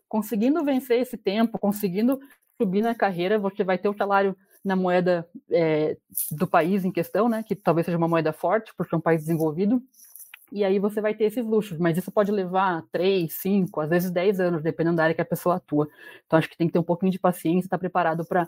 Conseguindo 0.08 0.64
vencer 0.64 1.00
esse 1.00 1.16
tempo, 1.16 1.58
conseguindo 1.58 2.18
subir 2.56 2.82
na 2.82 2.94
carreira, 2.94 3.38
você 3.38 3.62
vai 3.62 3.76
ter 3.76 3.88
o 3.88 3.96
salário 3.96 4.36
na 4.64 4.74
moeda 4.74 5.28
é, 5.50 5.96
do 6.30 6.46
país 6.46 6.84
em 6.84 6.90
questão, 6.90 7.28
né? 7.28 7.42
que 7.42 7.54
talvez 7.54 7.84
seja 7.84 7.98
uma 7.98 8.08
moeda 8.08 8.32
forte, 8.32 8.72
porque 8.76 8.94
é 8.94 8.98
um 8.98 9.00
país 9.00 9.20
desenvolvido, 9.20 9.82
e 10.50 10.64
aí 10.64 10.78
você 10.78 11.00
vai 11.00 11.14
ter 11.14 11.24
esses 11.24 11.44
luxos, 11.44 11.78
mas 11.78 11.96
isso 11.96 12.10
pode 12.10 12.30
levar 12.32 12.82
três, 12.90 13.34
cinco, 13.34 13.80
às 13.80 13.88
vezes 13.88 14.10
dez 14.10 14.40
anos, 14.40 14.62
dependendo 14.62 14.96
da 14.96 15.04
área 15.04 15.14
que 15.14 15.20
a 15.20 15.24
pessoa 15.24 15.56
atua. 15.56 15.88
Então 16.26 16.38
acho 16.38 16.48
que 16.48 16.56
tem 16.56 16.66
que 16.66 16.72
ter 16.72 16.78
um 16.78 16.84
pouquinho 16.84 17.12
de 17.12 17.18
paciência, 17.18 17.66
estar 17.66 17.76
tá 17.76 17.78
preparado 17.78 18.24
para 18.24 18.46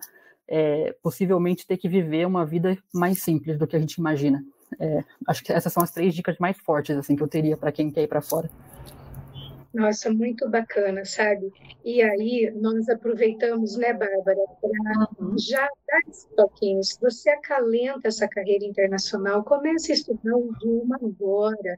é, 0.49 0.95
possivelmente 1.03 1.67
ter 1.67 1.77
que 1.77 1.89
viver 1.89 2.27
uma 2.27 2.45
vida 2.45 2.77
mais 2.93 3.23
simples 3.23 3.59
do 3.59 3.67
que 3.67 3.77
a 3.77 3.79
gente 3.79 3.95
imagina. 3.95 4.45
É, 4.79 5.05
acho 5.27 5.43
que 5.43 5.53
essas 5.53 5.73
são 5.73 5.83
as 5.83 5.91
três 5.91 6.15
dicas 6.15 6.37
mais 6.39 6.57
fortes 6.59 6.97
assim 6.97 7.17
que 7.17 7.23
eu 7.23 7.29
teria 7.29 7.57
para 7.57 7.73
quem 7.73 7.91
quer 7.91 8.03
ir 8.03 8.09
para 8.09 8.21
fora. 8.21 8.51
Nossa, 9.73 10.13
muito 10.13 10.49
bacana, 10.51 11.05
sabe? 11.05 11.53
E 11.85 12.03
aí 12.03 12.51
nós 12.57 12.89
aproveitamos, 12.89 13.77
né, 13.77 13.93
Bárbara, 13.93 14.41
para 14.61 15.25
uhum. 15.25 15.39
já 15.39 15.61
dar 15.61 16.01
esse 16.09 16.29
toquinho. 16.35 16.83
Se 16.83 17.01
você 17.01 17.31
acalenta 17.31 18.09
essa 18.09 18.27
carreira 18.29 18.65
internacional, 18.65 19.45
comece 19.45 19.93
a 19.93 19.95
estudar 19.95 20.35
o 20.37 20.53
idioma 20.57 20.97
agora, 21.01 21.77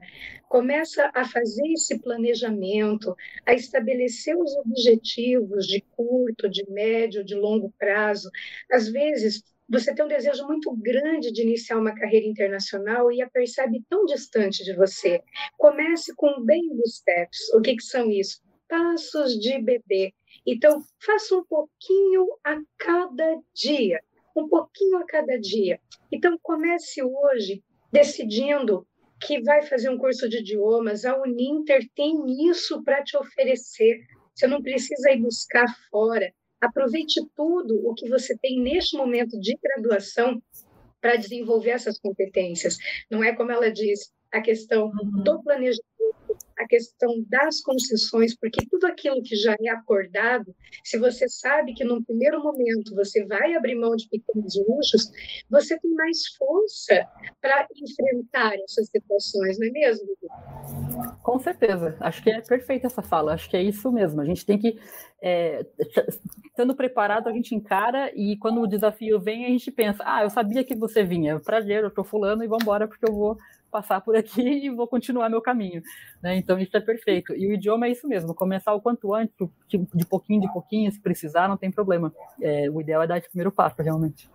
começa 0.49 1.11
a 1.13 1.23
fazer 1.23 1.67
esse 1.71 1.99
planejamento, 1.99 3.15
a 3.45 3.53
estabelecer 3.53 4.35
os 4.35 4.55
objetivos 4.55 5.67
de 5.67 5.81
curto, 5.95 6.49
de 6.49 6.67
médio, 6.71 7.23
de 7.23 7.35
longo 7.35 7.71
prazo. 7.77 8.31
Às 8.71 8.89
vezes, 8.89 9.43
você 9.73 9.91
tem 9.91 10.05
um 10.05 10.07
desejo 10.07 10.45
muito 10.45 10.71
grande 10.75 11.31
de 11.31 11.41
iniciar 11.41 11.79
uma 11.79 11.95
carreira 11.95 12.27
internacional 12.27 13.11
e 13.11 13.23
a 13.23 13.29
percebe 13.29 13.83
tão 13.89 14.05
distante 14.05 14.63
de 14.63 14.75
você. 14.75 15.23
Comece 15.57 16.13
com 16.15 16.45
baby 16.45 16.87
steps. 16.87 17.51
O 17.55 17.59
que, 17.59 17.75
que 17.75 17.83
são 17.83 18.11
isso? 18.11 18.39
Passos 18.69 19.33
de 19.39 19.59
bebê. 19.59 20.13
Então, 20.45 20.79
faça 21.03 21.35
um 21.35 21.43
pouquinho 21.43 22.27
a 22.43 22.61
cada 22.77 23.35
dia. 23.55 23.99
Um 24.37 24.47
pouquinho 24.47 24.99
a 24.99 25.05
cada 25.07 25.39
dia. 25.39 25.79
Então, 26.11 26.37
comece 26.43 27.01
hoje 27.01 27.63
decidindo 27.91 28.85
que 29.25 29.41
vai 29.41 29.63
fazer 29.63 29.89
um 29.89 29.97
curso 29.97 30.29
de 30.29 30.37
idiomas. 30.37 31.03
A 31.03 31.19
Uninter 31.19 31.81
tem 31.95 32.47
isso 32.47 32.83
para 32.83 33.03
te 33.03 33.17
oferecer. 33.17 34.01
Você 34.35 34.45
não 34.45 34.61
precisa 34.61 35.09
ir 35.09 35.19
buscar 35.19 35.65
fora. 35.89 36.31
Aproveite 36.63 37.21
tudo 37.35 37.87
o 37.87 37.93
que 37.93 38.07
você 38.07 38.37
tem 38.37 38.59
neste 38.59 38.95
momento 38.95 39.39
de 39.39 39.57
graduação 39.61 40.41
para 41.01 41.17
desenvolver 41.17 41.71
essas 41.71 41.99
competências. 41.99 42.77
Não 43.11 43.23
é 43.23 43.35
como 43.35 43.51
ela 43.51 43.69
diz, 43.69 44.11
a 44.31 44.41
questão 44.41 44.85
uhum. 44.85 45.23
do 45.23 45.43
planejamento, 45.43 45.83
a 46.57 46.67
questão 46.67 47.23
das 47.27 47.61
concessões, 47.61 48.35
porque 48.35 48.65
tudo 48.69 48.85
aquilo 48.85 49.21
que 49.21 49.35
já 49.35 49.55
é 49.61 49.69
acordado, 49.69 50.55
se 50.83 50.97
você 50.97 51.27
sabe 51.27 51.73
que 51.73 51.83
num 51.83 52.03
primeiro 52.03 52.41
momento 52.41 52.95
você 52.95 53.25
vai 53.25 53.55
abrir 53.55 53.75
mão 53.75 53.95
de 53.95 54.07
pequenos 54.09 54.55
luxos, 54.67 55.11
você 55.49 55.79
tem 55.79 55.91
mais 55.91 56.27
força 56.37 57.07
para 57.41 57.67
enfrentar 57.75 58.55
essas 58.63 58.87
situações, 58.89 59.59
não 59.59 59.67
é 59.67 59.71
mesmo? 59.71 60.07
Com 61.21 61.39
certeza, 61.39 61.95
acho 61.99 62.21
que 62.23 62.29
é 62.29 62.41
perfeita 62.41 62.87
essa 62.87 63.01
fala, 63.01 63.33
acho 63.33 63.49
que 63.49 63.57
é 63.57 63.63
isso 63.63 63.91
mesmo. 63.91 64.21
A 64.21 64.25
gente 64.25 64.45
tem 64.45 64.57
que 64.57 64.77
é, 65.21 65.65
estando 66.45 66.75
preparado, 66.75 67.27
a 67.27 67.31
gente 67.31 67.55
encara 67.55 68.11
e 68.13 68.37
quando 68.37 68.61
o 68.61 68.67
desafio 68.67 69.19
vem, 69.19 69.45
a 69.45 69.49
gente 69.49 69.71
pensa: 69.71 70.03
ah, 70.05 70.23
eu 70.23 70.29
sabia 70.29 70.63
que 70.63 70.75
você 70.75 71.03
vinha, 71.03 71.39
prazer, 71.39 71.81
eu 71.81 71.87
estou 71.87 72.03
fulano 72.03 72.43
e 72.43 72.47
vamos 72.47 72.63
embora 72.63 72.87
porque 72.87 73.09
eu 73.09 73.13
vou 73.13 73.37
passar 73.73 74.01
por 74.01 74.15
aqui 74.15 74.41
e 74.65 74.69
vou 74.69 74.87
continuar 74.87 75.29
meu 75.29 75.41
caminho. 75.41 75.81
Né? 76.21 76.37
Então, 76.37 76.59
isso 76.59 76.77
é 76.77 76.79
perfeito. 76.79 77.33
E 77.33 77.47
o 77.47 77.53
idioma 77.53 77.87
é 77.87 77.91
isso 77.91 78.07
mesmo, 78.07 78.35
começar 78.35 78.73
o 78.73 78.79
quanto 78.79 79.13
antes, 79.15 79.35
de 79.67 80.05
pouquinho 80.05 80.41
de 80.41 80.53
pouquinho, 80.53 80.91
se 80.91 81.01
precisar, 81.01 81.49
não 81.49 81.57
tem 81.57 81.71
problema. 81.71 82.13
É, 82.39 82.69
o 82.69 82.79
ideal 82.79 83.01
é 83.01 83.07
dar 83.07 83.17
esse 83.17 83.27
primeiro 83.27 83.51
passo, 83.51 83.81
realmente. 83.81 84.29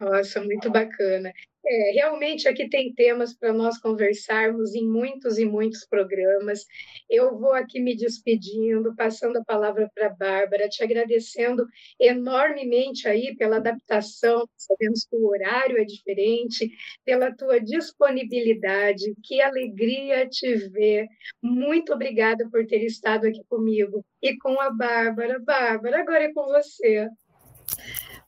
Nossa, 0.00 0.40
muito 0.40 0.70
bacana. 0.70 1.32
É, 1.66 1.92
realmente 1.92 2.48
aqui 2.48 2.68
tem 2.68 2.94
temas 2.94 3.34
para 3.34 3.52
nós 3.52 3.78
conversarmos 3.78 4.74
em 4.74 4.86
muitos 4.86 5.38
e 5.38 5.44
muitos 5.44 5.84
programas. 5.84 6.64
Eu 7.10 7.36
vou 7.38 7.52
aqui 7.52 7.80
me 7.80 7.96
despedindo, 7.96 8.94
passando 8.96 9.38
a 9.38 9.44
palavra 9.44 9.90
para 9.94 10.06
a 10.06 10.14
Bárbara, 10.14 10.68
te 10.68 10.82
agradecendo 10.82 11.66
enormemente 12.00 13.08
aí 13.08 13.36
pela 13.36 13.56
adaptação, 13.56 14.48
sabemos 14.56 15.04
que 15.04 15.16
o 15.16 15.26
horário 15.28 15.78
é 15.78 15.84
diferente, 15.84 16.70
pela 17.04 17.34
tua 17.34 17.60
disponibilidade, 17.60 19.14
que 19.22 19.40
alegria 19.40 20.28
te 20.28 20.54
ver. 20.70 21.06
Muito 21.42 21.92
obrigada 21.92 22.48
por 22.50 22.66
ter 22.66 22.84
estado 22.84 23.26
aqui 23.26 23.42
comigo 23.48 24.04
e 24.22 24.36
com 24.38 24.60
a 24.60 24.70
Bárbara. 24.70 25.38
Bárbara, 25.40 26.00
agora 26.00 26.24
é 26.24 26.32
com 26.32 26.46
você. 26.46 27.08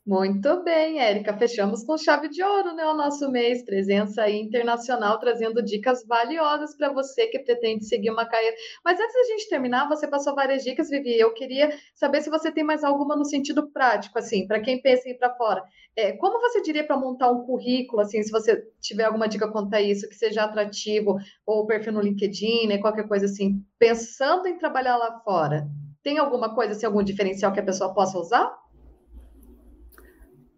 Muito 0.07 0.65
bem, 0.65 0.99
Érica. 0.99 1.37
Fechamos 1.37 1.85
com 1.85 1.97
chave 1.97 2.29
de 2.29 2.43
ouro, 2.43 2.75
né? 2.75 2.85
O 2.87 2.97
nosso 2.97 3.31
mês, 3.31 3.63
presença 3.65 4.29
internacional, 4.29 5.19
trazendo 5.21 5.63
dicas 5.63 6.05
valiosas 6.07 6.75
para 6.77 6.93
você 6.93 7.27
que 7.29 7.39
pretende 7.39 7.85
seguir 7.85 8.11
uma 8.11 8.27
carreira. 8.27 8.57
Mas 8.85 8.99
antes 8.99 9.15
da 9.15 9.23
gente 9.25 9.49
terminar, 9.49 9.89
você 9.89 10.09
passou 10.09 10.35
várias 10.35 10.65
dicas, 10.65 10.89
Vivi. 10.89 11.19
Eu 11.19 11.33
queria 11.35 11.71
saber 11.95 12.23
se 12.23 12.31
você 12.31 12.51
tem 12.51 12.65
mais 12.65 12.83
alguma 12.83 13.15
no 13.15 13.25
sentido 13.27 13.71
prático, 13.71 14.19
assim, 14.19 14.47
para 14.47 14.61
quem 14.61 14.81
pensa 14.81 15.09
em 15.09 15.13
ir 15.13 15.19
para 15.19 15.35
fora. 15.37 15.63
É, 15.95 16.13
como 16.13 16.41
você 16.41 16.63
diria 16.63 16.85
para 16.85 16.97
montar 16.97 17.31
um 17.31 17.45
currículo, 17.45 18.01
assim, 18.03 18.23
se 18.23 18.31
você 18.33 18.57
tiver 18.81 19.05
alguma 19.05 19.29
dica 19.29 19.51
quanto 19.53 19.75
a 19.75 19.81
isso, 19.83 20.09
que 20.09 20.15
seja 20.15 20.45
atrativo, 20.45 21.17
ou 21.47 21.67
perfil 21.67 21.93
no 21.93 22.01
LinkedIn, 22.01 22.67
né, 22.69 22.79
qualquer 22.79 23.07
coisa 23.07 23.27
assim, 23.27 23.63
pensando 23.79 24.47
em 24.49 24.57
trabalhar 24.57 24.97
lá 24.97 25.21
fora? 25.21 25.69
Tem 26.03 26.17
alguma 26.19 26.55
coisa, 26.55 26.73
assim, 26.73 26.87
algum 26.87 27.03
diferencial 27.03 27.53
que 27.53 27.61
a 27.61 27.65
pessoa 27.65 27.93
possa 27.95 28.19
usar? 28.19 28.51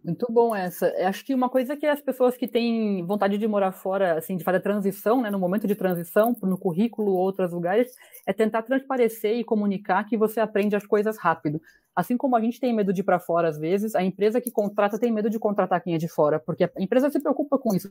Muito 0.03 0.27
bom 0.29 0.53
essa. 0.53 0.93
Acho 1.07 1.23
que 1.23 1.33
uma 1.33 1.49
coisa 1.49 1.77
que 1.77 1.85
as 1.85 2.01
pessoas 2.01 2.35
que 2.35 2.45
têm 2.45 3.05
vontade 3.05 3.37
de 3.37 3.47
morar 3.47 3.71
fora, 3.71 4.17
assim, 4.17 4.35
de 4.35 4.43
fazer 4.43 4.57
a 4.57 4.61
transição, 4.61 5.21
né, 5.21 5.31
no 5.31 5.39
momento 5.39 5.65
de 5.65 5.75
transição, 5.75 6.35
no 6.43 6.57
currículo 6.57 7.11
ou 7.11 7.17
outros 7.17 7.53
lugares, 7.53 7.95
é 8.25 8.33
tentar 8.33 8.63
transparecer 8.63 9.37
e 9.37 9.45
comunicar 9.45 10.03
que 10.03 10.17
você 10.17 10.41
aprende 10.41 10.75
as 10.75 10.85
coisas 10.85 11.17
rápido. 11.17 11.61
Assim 11.95 12.17
como 12.17 12.35
a 12.35 12.41
gente 12.41 12.59
tem 12.59 12.73
medo 12.73 12.91
de 12.91 12.99
ir 12.99 13.03
para 13.03 13.17
fora 13.19 13.47
às 13.47 13.57
vezes, 13.57 13.95
a 13.95 14.03
empresa 14.03 14.41
que 14.41 14.51
contrata 14.51 14.99
tem 14.99 15.11
medo 15.11 15.29
de 15.29 15.39
contratar 15.39 15.81
quem 15.81 15.95
é 15.95 15.97
de 15.97 16.09
fora, 16.09 16.37
porque 16.37 16.65
a 16.65 16.71
empresa 16.79 17.09
se 17.09 17.19
preocupa 17.21 17.57
com 17.57 17.73
isso, 17.73 17.89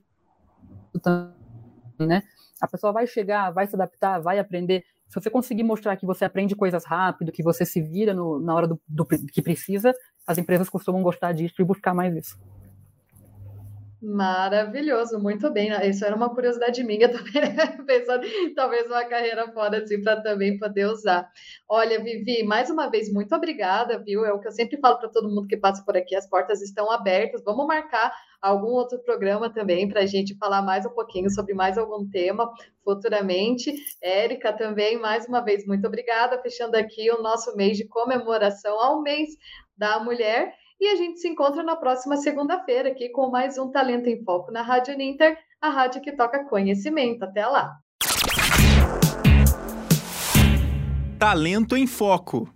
né? 1.99 2.23
A 2.61 2.69
pessoa 2.69 2.93
vai 2.93 3.07
chegar, 3.07 3.51
vai 3.51 3.67
se 3.67 3.75
adaptar, 3.75 4.21
vai 4.21 4.39
aprender. 4.39 4.85
Se 5.09 5.21
você 5.21 5.29
conseguir 5.29 5.63
mostrar 5.63 5.97
que 5.97 6.07
você 6.07 6.25
aprende 6.25 6.55
coisas 6.55 6.85
rápido, 6.85 7.33
que 7.33 7.43
você 7.43 7.67
se 7.67 7.81
vira 7.83 8.15
no, 8.15 8.39
na 8.41 8.55
hora 8.55 8.69
do, 8.69 8.81
do 8.87 9.05
que 9.05 9.43
precisa, 9.43 9.93
as 10.27 10.39
empresas 10.39 10.69
costumam 10.69 11.03
gostar 11.03 11.33
disso 11.33 11.61
e 11.61 11.65
buscar 11.65 11.95
mais 11.95 12.15
isso. 12.15 12.39
Maravilhoso, 14.03 15.17
muito 15.21 15.49
bem. 15.53 15.71
Isso 15.89 16.05
era 16.05 16.17
uma 16.17 16.29
curiosidade 16.29 16.83
minha 16.83 17.07
também, 17.13 17.41
né? 17.55 17.79
pensando 17.87 18.27
talvez 18.53 18.85
uma 18.87 19.05
carreira 19.05 19.47
fora 19.53 19.79
assim 19.79 20.03
para 20.03 20.21
também 20.21 20.59
poder 20.59 20.87
usar. 20.87 21.31
Olha, 21.69 22.03
Vivi, 22.03 22.43
mais 22.43 22.69
uma 22.69 22.91
vez, 22.91 23.13
muito 23.13 23.33
obrigada, 23.33 24.03
viu? 24.03 24.25
É 24.25 24.33
o 24.33 24.41
que 24.41 24.49
eu 24.49 24.53
sempre 24.53 24.77
falo 24.81 24.99
para 24.99 25.09
todo 25.09 25.29
mundo 25.29 25.47
que 25.47 25.57
passa 25.57 25.85
por 25.85 25.97
aqui, 25.97 26.17
as 26.17 26.29
portas 26.29 26.61
estão 26.61 26.91
abertas. 26.91 27.45
Vamos 27.45 27.65
marcar 27.65 28.13
algum 28.41 28.73
outro 28.73 28.99
programa 29.05 29.49
também 29.49 29.89
para 29.89 30.01
a 30.01 30.07
gente 30.07 30.37
falar 30.37 30.63
mais 30.63 30.85
um 30.85 30.91
pouquinho 30.91 31.31
sobre 31.31 31.55
mais 31.55 31.79
algum 31.79 32.05
tema 32.11 32.53
futuramente. 32.85 33.73
Érica, 34.03 34.53
também, 34.53 34.99
mais 34.99 35.27
uma 35.29 35.41
vez, 35.41 35.65
muito 35.65 35.87
obrigada. 35.87 36.43
Fechando 36.43 36.77
aqui 36.77 37.09
o 37.13 37.23
nosso 37.23 37.57
mês 37.57 37.77
de 37.77 37.87
comemoração 37.87 38.81
ao 38.81 39.01
mês 39.01 39.29
da 39.83 39.99
mulher. 39.99 40.55
E 40.81 40.87
a 40.87 40.95
gente 40.95 41.19
se 41.19 41.29
encontra 41.29 41.61
na 41.65 41.75
próxima 41.75 42.17
segunda-feira 42.17 42.91
aqui 42.91 43.09
com 43.09 43.31
mais 43.31 43.59
um 43.59 43.69
Talento 43.69 44.09
em 44.09 44.23
Foco 44.23 44.53
na 44.53 44.63
Rádio 44.63 44.97
Ninter, 44.97 45.37
a 45.61 45.71
rádio 45.71 46.01
que 46.01 46.13
toca 46.13 46.45
conhecimento. 46.45 47.25
Até 47.25 47.45
lá! 47.45 47.79
Talento 51.19 51.77
em 51.77 51.89
Foco. 51.89 52.49